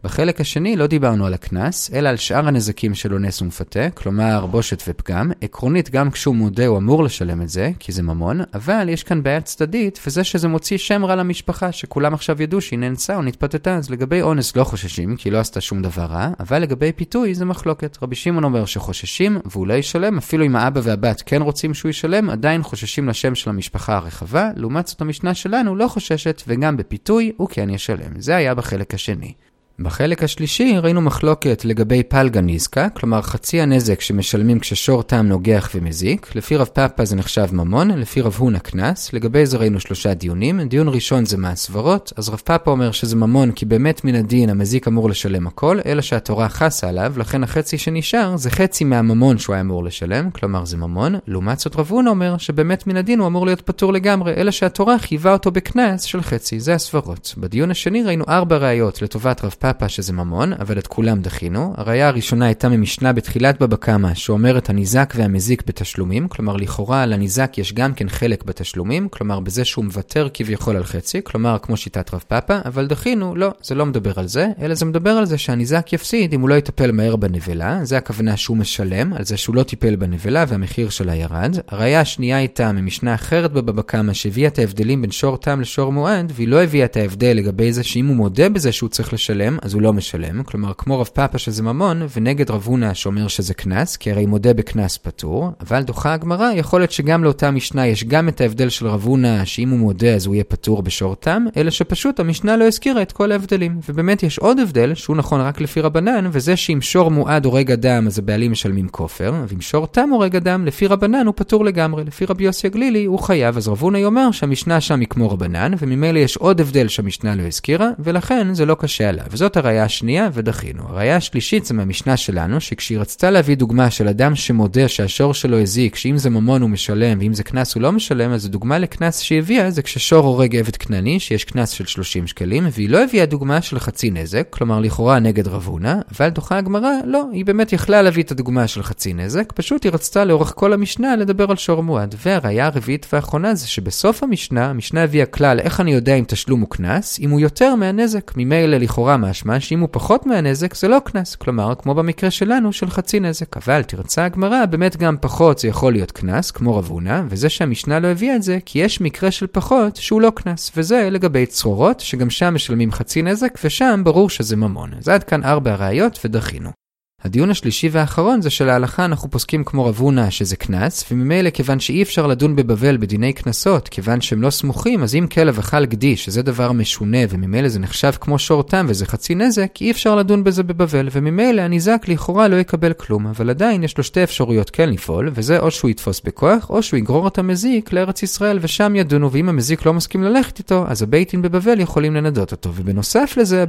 בחלק 0.04 0.40
השני 0.40 0.76
לא 0.76 0.86
דיברנו 0.86 1.26
על 1.26 1.34
הקנס, 1.34 1.90
אלא 1.94 2.08
על 2.08 2.16
שאר 2.16 2.48
הנזקים 2.48 2.94
של 2.94 3.14
אונס 3.14 3.42
ומפתה, 3.42 3.90
כלומר 3.90 4.46
בושת 4.46 4.82
ופגם. 4.88 5.30
עקרונית, 5.40 5.90
גם 5.90 6.10
כשהוא 6.10 6.36
מודה 6.36 6.66
הוא 6.66 6.78
אמור 6.78 7.04
לשלם 7.04 7.42
את 7.42 7.48
זה, 7.48 7.70
כי 7.78 7.92
זה 7.92 8.02
ממון, 8.02 8.40
אבל 8.54 8.88
יש 8.88 9.02
כאן 9.02 9.22
בעיה 9.22 9.40
צדדית, 9.40 10.00
וזה 10.06 10.24
שזה 10.24 10.48
מוציא 10.48 10.78
שם 10.78 11.04
רע 11.04 11.16
למשפחה, 11.16 11.72
שכולם 11.72 12.14
עכשיו 12.14 12.42
ידעו 12.42 12.60
שהיא 12.60 12.78
נאנסה 12.78 13.16
או 13.16 13.22
נתפתתה, 13.22 13.76
אז 13.76 13.90
לגבי 13.90 14.22
אונס 14.22 14.56
לא 14.56 14.64
חוששים, 14.64 15.16
כי 15.16 15.30
לא 15.30 15.38
עשתה 15.38 15.60
שום 15.60 15.82
דבר 15.82 16.04
רע, 16.04 16.28
אבל 16.40 16.62
לגבי 16.62 16.92
פיתוי 16.92 17.34
זה 17.34 17.44
מחלוקת. 17.44 17.98
רבי 18.02 18.16
שמעון 18.16 18.44
אומר 18.44 18.64
שחוששים, 18.64 19.38
והוא 19.44 19.66
לא 19.66 19.74
ישלם, 19.74 20.18
אפילו 20.18 20.44
אם 20.44 20.56
האבא 20.56 20.80
והבת 20.84 21.22
כן 21.26 21.42
רוצים 21.42 21.74
שהוא 21.74 21.90
ישלם, 21.90 22.30
עדיין 22.30 22.62
חוששים 22.62 23.08
לשם 23.08 23.34
של 23.34 23.50
המשפחה 23.50 23.96
הרחבה, 23.96 24.50
לעומת 24.56 24.86
זאת 24.86 25.00
המשנה 25.00 25.34
שלנו 25.34 25.76
לא 25.76 25.88
חוששת, 25.88 26.42
וגם 26.48 26.76
בפיתוי 26.76 27.32
הוא 27.36 27.48
כן 27.48 27.70
ישלם. 27.70 28.20
זה 28.20 28.36
היה 28.36 28.54
בחלק 28.54 28.94
השני. 28.94 29.32
בחלק 29.80 30.22
השלישי 30.22 30.78
ראינו 30.82 31.00
מחלוקת 31.00 31.64
לגבי 31.64 32.02
פלגה 32.02 32.40
ניזקה, 32.40 32.88
כלומר 32.90 33.22
חצי 33.22 33.60
הנזק 33.60 34.00
שמשלמים 34.00 34.58
כששור 34.60 35.02
תם 35.02 35.26
נוגח 35.26 35.70
ומזיק, 35.74 36.30
לפי 36.34 36.56
רב 36.56 36.66
פאפה 36.66 37.04
זה 37.04 37.16
נחשב 37.16 37.46
ממון, 37.52 37.90
לפי 37.90 38.20
רב 38.20 38.34
הונא 38.38 38.58
קנס, 38.58 39.12
לגבי 39.12 39.46
זה 39.46 39.56
ראינו 39.56 39.80
שלושה 39.80 40.14
דיונים, 40.14 40.60
דיון 40.60 40.88
ראשון 40.88 41.24
זה 41.24 41.36
מה 41.36 41.50
הסברות, 41.50 42.12
אז 42.16 42.28
רב 42.28 42.42
פאפה 42.44 42.70
אומר 42.70 42.90
שזה 42.92 43.16
ממון 43.16 43.52
כי 43.52 43.66
באמת 43.66 44.04
מן 44.04 44.14
הדין 44.14 44.50
המזיק 44.50 44.88
אמור 44.88 45.08
לשלם 45.10 45.46
הכל, 45.46 45.78
אלא 45.86 46.02
שהתורה 46.02 46.48
חסה 46.48 46.88
עליו, 46.88 47.14
לכן 47.16 47.44
החצי 47.44 47.78
שנשאר 47.78 48.36
זה 48.36 48.50
חצי 48.50 48.84
מהממון 48.84 49.38
שהוא 49.38 49.54
היה 49.54 49.60
אמור 49.60 49.84
לשלם, 49.84 50.30
כלומר 50.30 50.64
זה 50.64 50.76
ממון, 50.76 51.14
לעומת 51.26 51.58
זאת 51.58 51.76
רב 51.76 51.86
הונא 51.90 52.10
אומר 52.10 52.38
שבאמת 52.38 52.86
מן 52.86 52.96
הדין 52.96 53.18
הוא 53.18 53.26
אמור 53.26 53.46
להיות 53.46 53.60
פטור 53.60 53.92
לגמרי, 53.92 54.34
אלא 54.34 54.50
שהתורה 54.50 54.98
חייבה 54.98 55.32
אותו 55.32 55.50
בקנס 55.50 56.02
של 56.02 56.22
חצי, 56.22 56.60
זה 56.60 56.74
הסברות. 56.74 57.34
בדיון 57.38 57.70
השני 57.70 58.02
ראינו 58.02 58.24
ארבע 58.28 58.56
ראיות 58.56 59.02
לטובת 59.02 59.44
רב 59.44 59.54
פאפה 59.58 59.67
שזה 59.88 60.12
ממון, 60.12 60.52
אבל 60.52 60.78
את 60.78 60.86
כולם 60.86 61.20
דחינו. 61.20 61.74
הראיה 61.76 62.08
הראשונה 62.08 62.46
הייתה 62.46 62.68
ממשנה 62.68 63.12
בתחילת 63.12 63.60
בבא 63.60 63.76
קמא, 63.76 64.14
שאומרת 64.14 64.70
הניזק 64.70 65.14
והמזיק 65.16 65.62
בתשלומים, 65.66 66.28
כלומר 66.28 66.56
לכאורה 66.56 67.06
לניזק 67.06 67.58
יש 67.58 67.72
גם 67.72 67.94
כן 67.94 68.08
חלק 68.08 68.44
בתשלומים, 68.44 69.08
כלומר 69.08 69.40
בזה 69.40 69.64
שהוא 69.64 69.84
מוותר 69.84 70.28
כביכול 70.34 70.76
על 70.76 70.84
חצי, 70.84 71.20
כלומר 71.24 71.56
כמו 71.62 71.76
שיטת 71.76 72.14
רב 72.14 72.24
פאפה, 72.28 72.58
אבל 72.64 72.86
דחינו, 72.86 73.36
לא, 73.36 73.50
זה 73.62 73.74
לא 73.74 73.86
מדבר 73.86 74.12
על 74.16 74.26
זה, 74.26 74.48
אלא 74.62 74.74
זה 74.74 74.84
מדבר 74.84 75.10
על 75.10 75.24
זה 75.24 75.38
שהניזק 75.38 75.92
יפסיד 75.92 76.32
אם 76.32 76.40
הוא 76.40 76.48
לא 76.48 76.54
יטפל 76.54 76.92
מהר 76.92 77.16
בנבלה, 77.16 77.84
זה 77.84 77.96
הכוונה 77.96 78.36
שהוא 78.36 78.56
משלם, 78.56 79.12
על 79.12 79.24
זה 79.24 79.36
שהוא 79.36 79.56
לא 79.56 79.62
טיפל 79.62 79.96
בנבלה 79.96 80.44
והמחיר 80.48 80.88
שלה 80.88 81.14
ירד. 81.14 81.56
הראיה 81.68 82.00
השנייה 82.00 82.36
הייתה 82.36 82.72
ממשנה 82.72 83.14
אחרת 83.14 83.52
בבבא 83.52 83.82
קמא 83.82 84.12
שהביאה 84.12 84.48
את 84.48 84.58
ההבדלים 84.58 85.02
בין 85.02 85.10
שור 85.10 85.36
תם 85.36 85.60
לשור 85.60 85.92
מועד, 85.92 86.32
והיא 86.34 86.48
לא 86.48 86.62
הביאה 86.62 86.84
את 86.84 86.96
ההבדל 86.96 87.36
לגבי 87.36 87.72
זה 87.72 87.82
שאם 87.82 88.06
הוא 88.06 88.16
מודה 88.16 88.48
בזה 88.48 88.72
שהוא 88.72 88.88
צריך 88.88 89.12
לשלם, 89.12 89.57
אז 89.62 89.74
הוא 89.74 89.82
לא 89.82 89.92
משלם, 89.92 90.42
כלומר 90.42 90.72
כמו 90.78 91.00
רב 91.00 91.06
פאפה 91.06 91.38
שזה 91.38 91.62
ממון, 91.62 92.02
ונגד 92.16 92.50
רב 92.50 92.62
הונא 92.66 92.94
שאומר 92.94 93.28
שזה 93.28 93.54
קנס, 93.54 93.96
כי 93.96 94.10
הרי 94.10 94.26
מודה 94.26 94.54
בקנס 94.54 94.96
פטור, 94.96 95.50
אבל 95.60 95.82
דוחה 95.82 96.12
הגמרא, 96.12 96.50
יכול 96.52 96.80
להיות 96.80 96.92
שגם 96.92 97.24
לאותה 97.24 97.50
משנה 97.50 97.86
יש 97.86 98.04
גם 98.04 98.28
את 98.28 98.40
ההבדל 98.40 98.68
של 98.68 98.86
רב 98.86 99.04
הונא, 99.04 99.44
שאם 99.44 99.70
הוא 99.70 99.78
מודה 99.78 100.14
אז 100.14 100.26
הוא 100.26 100.34
יהיה 100.34 100.44
פטור 100.44 100.82
בשור 100.82 101.16
תם, 101.16 101.44
אלא 101.56 101.70
שפשוט 101.70 102.20
המשנה 102.20 102.56
לא 102.56 102.64
הזכירה 102.64 103.02
את 103.02 103.12
כל 103.12 103.32
ההבדלים. 103.32 103.80
ובאמת 103.88 104.22
יש 104.22 104.38
עוד 104.38 104.58
הבדל, 104.58 104.94
שהוא 104.94 105.16
נכון 105.16 105.40
רק 105.40 105.60
לפי 105.60 105.80
רבנן, 105.80 106.28
וזה 106.32 106.56
שאם 106.56 106.78
שור 106.80 107.10
מועד 107.10 107.44
הורג 107.44 107.72
אדם 107.72 108.06
אז 108.06 108.18
הבעלים 108.18 108.52
משלמים 108.52 108.88
כופר, 108.88 109.32
ואם 109.48 109.60
שור 109.60 109.86
תם 109.86 110.08
הורג 110.08 110.36
אדם, 110.36 110.66
לפי 110.66 110.86
רבנן 110.86 111.26
הוא 111.26 111.34
פטור 111.36 111.64
לגמרי, 111.64 112.04
לפי 112.04 112.24
רבי 112.24 112.44
יוסי 112.44 112.66
הגלילי 112.66 113.04
הוא 113.04 113.18
חייב, 113.18 113.56
אז 113.56 113.68
רב 113.68 113.78
הונא 113.80 113.98
יאמר 113.98 114.30
שהמשנה 114.30 114.80
שם 114.80 115.00
היא 115.00 115.08
כמו 115.08 115.30
רבנן, 115.30 115.72
וממילא 115.78 116.18
יש 116.18 116.36
עוד 116.36 116.60
הבדל 116.60 116.88
שהמשנה 116.88 117.34
לא 117.34 117.42
הזכירה, 117.42 117.88
ולכן 117.98 118.54
זה 118.54 118.66
לא 118.66 118.74
קשה 118.74 119.08
עליו. 119.08 119.24
הראייה 119.56 119.84
השנייה, 119.84 120.28
ודחינו. 120.32 120.82
הראייה 120.88 121.16
השלישית 121.16 121.64
זה 121.64 121.74
מהמשנה 121.74 122.16
שלנו, 122.16 122.60
שכשהיא 122.60 122.98
רצתה 122.98 123.30
להביא 123.30 123.56
דוגמה 123.56 123.90
של 123.90 124.08
אדם 124.08 124.34
שמודה 124.34 124.88
שהשור 124.88 125.34
שלו 125.34 125.60
הזיק, 125.60 125.96
שאם 125.96 126.18
זה 126.18 126.30
ממון 126.30 126.62
הוא 126.62 126.70
משלם, 126.70 127.18
ואם 127.20 127.34
זה 127.34 127.44
קנס 127.44 127.74
הוא 127.74 127.82
לא 127.82 127.92
משלם, 127.92 128.32
אז 128.32 128.44
הדוגמה 128.44 128.78
לקנס 128.78 129.20
שהיא 129.20 129.38
הביאה 129.38 129.70
זה 129.70 129.82
כששור 129.82 130.26
הורג 130.26 130.56
עבד 130.56 130.76
כנעני, 130.76 131.20
שיש 131.20 131.44
קנס 131.44 131.70
של 131.70 131.86
30 131.86 132.26
שקלים, 132.26 132.68
והיא 132.72 132.88
לא 132.88 133.04
הביאה 133.04 133.26
דוגמה 133.26 133.62
של 133.62 133.78
חצי 133.78 134.10
נזק, 134.10 134.46
כלומר 134.50 134.80
לכאורה 134.80 135.18
נגד 135.18 135.48
רב 135.48 135.66
הונא, 135.66 135.94
אבל 136.16 136.28
דוחה 136.28 136.58
הגמרא, 136.58 136.90
לא, 137.04 137.24
היא 137.32 137.44
באמת 137.44 137.72
יכלה 137.72 138.02
להביא 138.02 138.22
את 138.22 138.30
הדוגמה 138.30 138.66
של 138.66 138.82
חצי 138.82 139.12
נזק, 139.12 139.52
פשוט 139.52 139.84
היא 139.84 139.92
רצתה 139.92 140.24
לאורך 140.24 140.52
כל 140.56 140.72
המשנה 140.72 141.16
לדבר 141.16 141.50
על 141.50 141.56
שור 141.56 141.82
מועד. 141.82 142.14
והראייה 142.24 142.66
הרביעית 142.66 143.06
והאחרונה 143.12 143.54
זה 143.54 143.68
שבסוף 143.68 144.22
המשנה, 144.22 144.70
המשנה 144.70 145.02
הביאה 145.02 145.26
כלל 145.26 145.60
איך 145.60 145.80
אני 145.80 145.92
יודע 145.92 146.14
אם 146.14 146.24
תשלום 146.26 146.60
הוא 146.60 146.68
קנס, 146.68 147.20
אם 147.20 147.30
הוא 147.30 147.40
יותר 147.40 147.74
מהנזק. 147.74 148.32
ממילא 148.36 148.76
לכאורה 148.76 149.16
משמע 149.38 149.60
שאם 149.60 149.80
הוא 149.80 149.88
פחות 149.92 150.26
מהנזק 150.26 150.74
זה 150.74 150.88
לא 150.88 150.98
קנס, 151.04 151.36
כלומר 151.36 151.74
כמו 151.74 151.94
במקרה 151.94 152.30
שלנו 152.30 152.72
של 152.72 152.90
חצי 152.90 153.20
נזק. 153.20 153.56
אבל 153.56 153.82
תרצה 153.82 154.24
הגמרא, 154.24 154.66
באמת 154.66 154.96
גם 154.96 155.16
פחות 155.20 155.58
זה 155.58 155.68
יכול 155.68 155.92
להיות 155.92 156.12
קנס, 156.12 156.50
כמו 156.50 156.76
רב 156.76 156.86
הונא, 156.88 157.22
וזה 157.28 157.48
שהמשנה 157.48 157.98
לא 157.98 158.08
הביאה 158.08 158.36
את 158.36 158.42
זה, 158.42 158.58
כי 158.64 158.78
יש 158.78 159.00
מקרה 159.00 159.30
של 159.30 159.46
פחות 159.46 159.96
שהוא 159.96 160.20
לא 160.20 160.32
קנס, 160.34 160.72
וזה 160.76 161.08
לגבי 161.10 161.46
צרורות, 161.46 162.00
שגם 162.00 162.30
שם 162.30 162.54
משלמים 162.54 162.92
חצי 162.92 163.22
נזק, 163.22 163.58
ושם 163.64 164.00
ברור 164.04 164.30
שזה 164.30 164.56
ממון. 164.56 164.90
אז 164.98 165.08
עד 165.08 165.24
כאן 165.24 165.44
ארבע 165.44 165.74
ראיות 165.74 166.18
ודחינו. 166.24 166.87
הדיון 167.24 167.50
השלישי 167.50 167.88
והאחרון 167.92 168.42
זה 168.42 168.50
שלהלכה 168.50 169.04
אנחנו 169.04 169.30
פוסקים 169.30 169.64
כמו 169.64 169.84
רב 169.84 169.96
הונא 169.98 170.30
שזה 170.30 170.56
קנס, 170.56 171.04
וממילא 171.10 171.50
כיוון 171.50 171.80
שאי 171.80 172.02
אפשר 172.02 172.26
לדון 172.26 172.56
בבבל 172.56 172.96
בדיני 172.96 173.32
קנסות, 173.32 173.88
כיוון 173.88 174.20
שהם 174.20 174.42
לא 174.42 174.50
סמוכים, 174.50 175.02
אז 175.02 175.14
אם 175.14 175.26
כלב 175.32 175.58
אכל 175.58 175.84
גדי, 175.84 176.16
שזה 176.16 176.42
דבר 176.42 176.72
משונה, 176.72 177.18
וממילא 177.30 177.68
זה 177.68 177.78
נחשב 177.78 178.12
כמו 178.20 178.38
שור 178.38 178.62
תם 178.62 178.86
וזה 178.88 179.06
חצי 179.06 179.34
נזק, 179.34 179.70
אי 179.80 179.90
אפשר 179.90 180.16
לדון 180.16 180.44
בזה 180.44 180.62
בבבל, 180.62 181.08
וממילא 181.12 181.62
הניזק 181.62 182.04
לכאורה 182.08 182.48
לא 182.48 182.56
יקבל 182.56 182.92
כלום, 182.92 183.26
אבל 183.26 183.50
עדיין 183.50 183.84
יש 183.84 183.98
לו 183.98 184.04
שתי 184.04 184.22
אפשרויות 184.22 184.70
כן 184.70 184.90
לפעול, 184.90 185.30
וזה 185.34 185.58
או 185.58 185.70
שהוא 185.70 185.90
יתפוס 185.90 186.20
בכוח, 186.24 186.70
או 186.70 186.82
שהוא 186.82 186.98
יגרור 186.98 187.28
את 187.28 187.38
המזיק 187.38 187.92
לארץ 187.92 188.22
ישראל 188.22 188.58
ושם 188.62 188.96
ידונו, 188.96 189.32
ואם 189.32 189.48
המזיק 189.48 189.86
לא 189.86 189.94
מסכים 189.94 190.22
ללכת 190.22 190.58
איתו, 190.58 190.84
אז 190.88 191.02
הבייטין 191.02 191.42
בבבל 191.42 191.80
יכולים 191.80 192.14
לנדות 192.14 192.52
אותו, 192.52 192.72
ובנוסף 192.74 193.34
לזה 193.36 193.62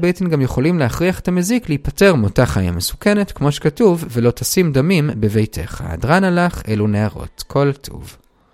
כמו 3.40 3.52
שכתוב, 3.52 4.06
ולא 4.10 4.32
תשים 4.32 4.72
דמים 4.72 5.10
בביתך. 5.16 5.84
הדרן 5.86 6.24
הלך, 6.24 6.62
אלו 6.68 6.88
נערות. 6.88 7.44
כל 7.48 7.72
טוב. 7.82 8.18